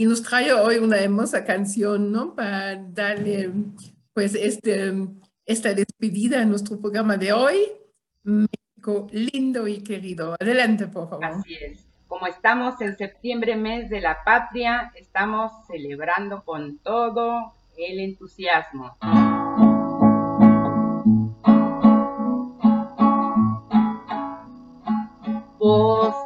[0.00, 2.34] Y nos trae hoy una hermosa canción, ¿no?
[2.34, 3.52] Para darle
[4.14, 4.94] pues este,
[5.44, 7.70] esta despedida a nuestro programa de hoy.
[8.22, 10.36] México lindo y querido.
[10.40, 11.26] Adelante, por favor.
[11.26, 11.86] Así es.
[12.06, 18.96] Como estamos en septiembre, mes de la patria, estamos celebrando con todo el entusiasmo.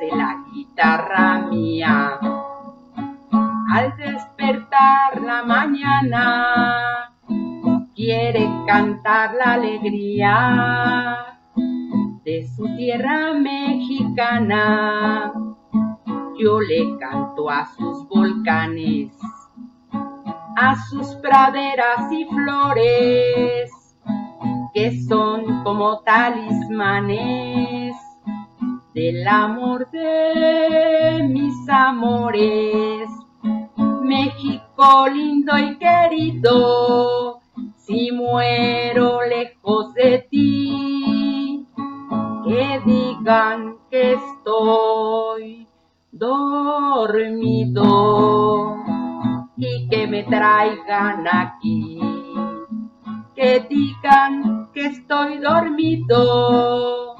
[0.01, 2.18] De la guitarra mía,
[3.73, 7.12] al despertar la mañana
[7.95, 11.39] quiere cantar la alegría
[12.25, 15.33] de su tierra mexicana.
[16.39, 19.12] Yo le canto a sus volcanes,
[20.57, 23.71] a sus praderas y flores,
[24.75, 27.95] que son como talismanes
[28.95, 33.04] del amor de mis amores.
[34.05, 37.41] México lindo y querido,
[37.77, 41.67] si muero lejos de ti,
[42.45, 45.67] que digan que estoy
[46.13, 47.83] dormido
[49.57, 51.99] y que me traigan aquí,
[53.35, 57.17] que digan que estoy dormido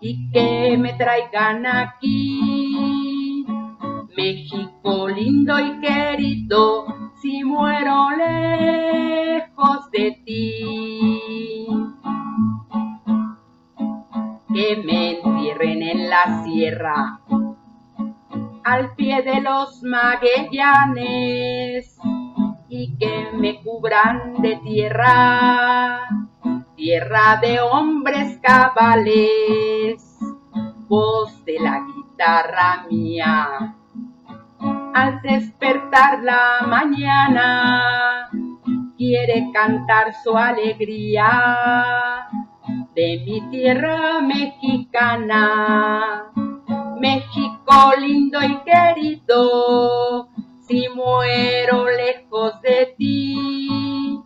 [0.00, 2.69] y que me traigan aquí.
[4.16, 6.86] México lindo y querido,
[7.22, 11.68] si muero lejos de ti.
[14.52, 17.20] Que me entierren en la sierra,
[18.64, 21.96] al pie de los maguellanes,
[22.68, 26.00] y que me cubran de tierra,
[26.74, 30.18] tierra de hombres cabales,
[30.88, 33.76] voz de la guitarra mía
[34.94, 38.28] al despertar la mañana,
[38.96, 42.26] quiere cantar su alegría
[42.94, 45.46] de mi tierra mexicana.
[46.98, 50.28] México lindo y querido,
[50.60, 54.20] si muero lejos de ti,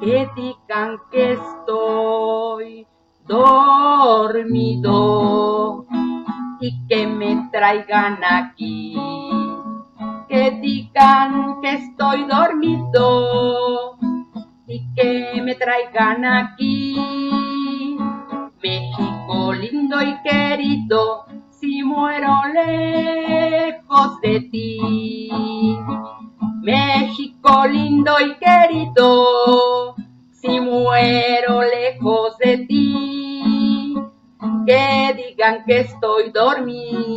[0.00, 2.86] que digan que estoy
[3.26, 4.76] dormido
[6.60, 8.94] y que me traigan aquí.
[10.28, 13.96] Que digan que estoy dormido
[14.66, 17.96] y que me traigan aquí.
[18.60, 25.78] México lindo y querido, si muero lejos de ti.
[26.62, 29.94] México lindo y querido,
[30.32, 33.94] si muero lejos de ti.
[34.66, 37.16] Que digan que estoy dormido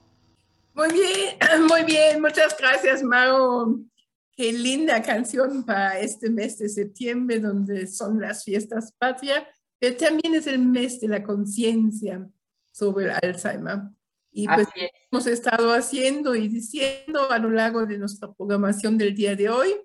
[0.73, 3.79] Muy bien, muy bien, muchas gracias, Maro.
[4.35, 9.43] Qué linda canción para este mes de septiembre, donde son las fiestas patrias,
[9.79, 12.25] pero también es el mes de la conciencia
[12.71, 13.81] sobre el Alzheimer.
[14.31, 14.67] Y pues
[15.11, 19.75] hemos estado haciendo y diciendo a lo largo de nuestra programación del día de hoy.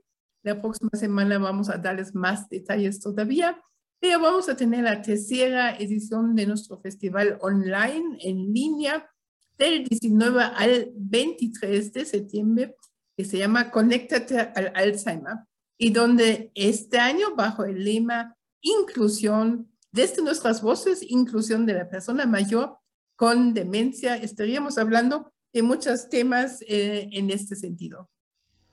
[0.45, 3.61] La próxima semana vamos a darles más detalles todavía,
[3.99, 9.11] pero vamos a tener la tercera edición de nuestro festival online en línea
[9.59, 12.77] del 19 al 23 de septiembre,
[13.17, 15.37] que se llama Conéctate al Alzheimer,
[15.79, 22.27] y donde este año, bajo el lema Inclusión, desde nuestras voces, inclusión de la persona
[22.27, 22.79] mayor,
[23.15, 28.11] con demencia, estaríamos hablando de muchos temas eh, en este sentido.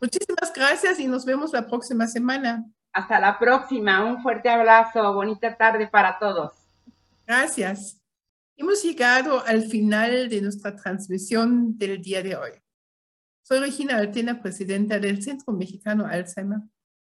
[0.02, 2.66] Muchísimas gracias y nos vemos la próxima semana.
[2.92, 4.04] Hasta la próxima.
[4.04, 5.14] Un fuerte abrazo.
[5.14, 6.52] Bonita tarde para todos.
[7.26, 8.03] Gracias.
[8.56, 12.52] Hemos llegado al final de nuestra transmisión del día de hoy.
[13.42, 16.60] Soy Regina Altena, presidenta del Centro Mexicano Alzheimer,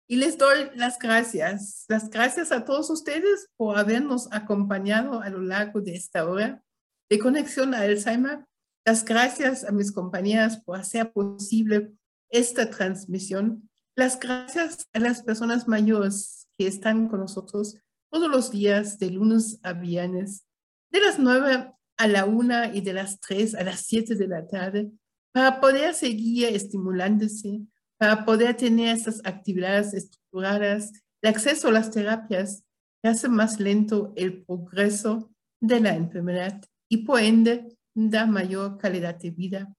[0.08, 1.86] y les doy las gracias.
[1.88, 6.64] Las gracias a todos ustedes por habernos acompañado a lo largo de esta hora
[7.10, 8.46] de Conexión a Alzheimer.
[8.86, 11.92] Las gracias a mis compañeras por hacer posible
[12.30, 13.68] esta transmisión.
[13.96, 17.78] Las gracias a las personas mayores que están con nosotros
[18.12, 20.46] todos los días, de lunes a viernes,
[20.92, 24.48] de las 9 a la 1 y de las 3 a las 7 de la
[24.48, 24.92] tarde,
[25.34, 27.62] para poder seguir estimulándose,
[27.98, 32.64] para poder tener estas actividades estructuradas, el acceso a las terapias
[33.02, 35.32] que hace más lento el progreso
[35.62, 39.74] de la enfermedad y por ende da mayor calidad de vida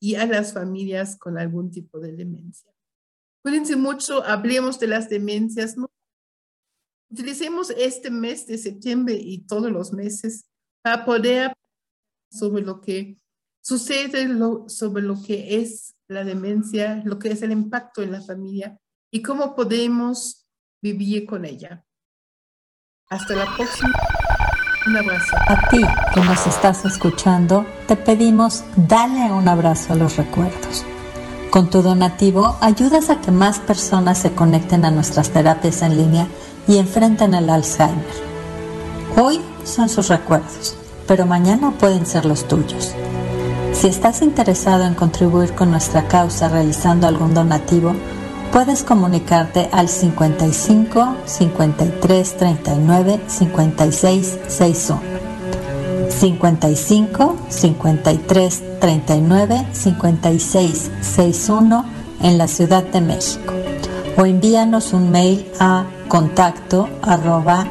[0.00, 2.70] y a las familias con algún tipo de demencia.
[3.42, 5.76] Cuídense mucho, hablemos de las demencias.
[7.14, 10.46] Utilicemos este mes de septiembre y todos los meses
[10.82, 11.52] para poder
[12.28, 13.18] sobre lo que
[13.60, 14.26] sucede,
[14.66, 18.76] sobre lo que es la demencia, lo que es el impacto en la familia
[19.12, 20.48] y cómo podemos
[20.82, 21.84] vivir con ella.
[23.08, 23.92] Hasta la próxima.
[24.88, 25.36] Un abrazo.
[25.46, 30.84] A ti que nos estás escuchando, te pedimos dale un abrazo a los recuerdos.
[31.52, 36.26] Con tu donativo ayudas a que más personas se conecten a nuestras terapias en línea
[36.66, 38.04] y enfrenten el Alzheimer.
[39.16, 42.94] Hoy son sus recuerdos, pero mañana pueden ser los tuyos.
[43.72, 47.94] Si estás interesado en contribuir con nuestra causa realizando algún donativo,
[48.52, 55.14] puedes comunicarte al 55 53 39 56 61.
[56.08, 61.84] 55 53 39 56 61
[62.22, 63.52] en la Ciudad de México
[64.16, 67.66] o envíanos un mail a contacto arroba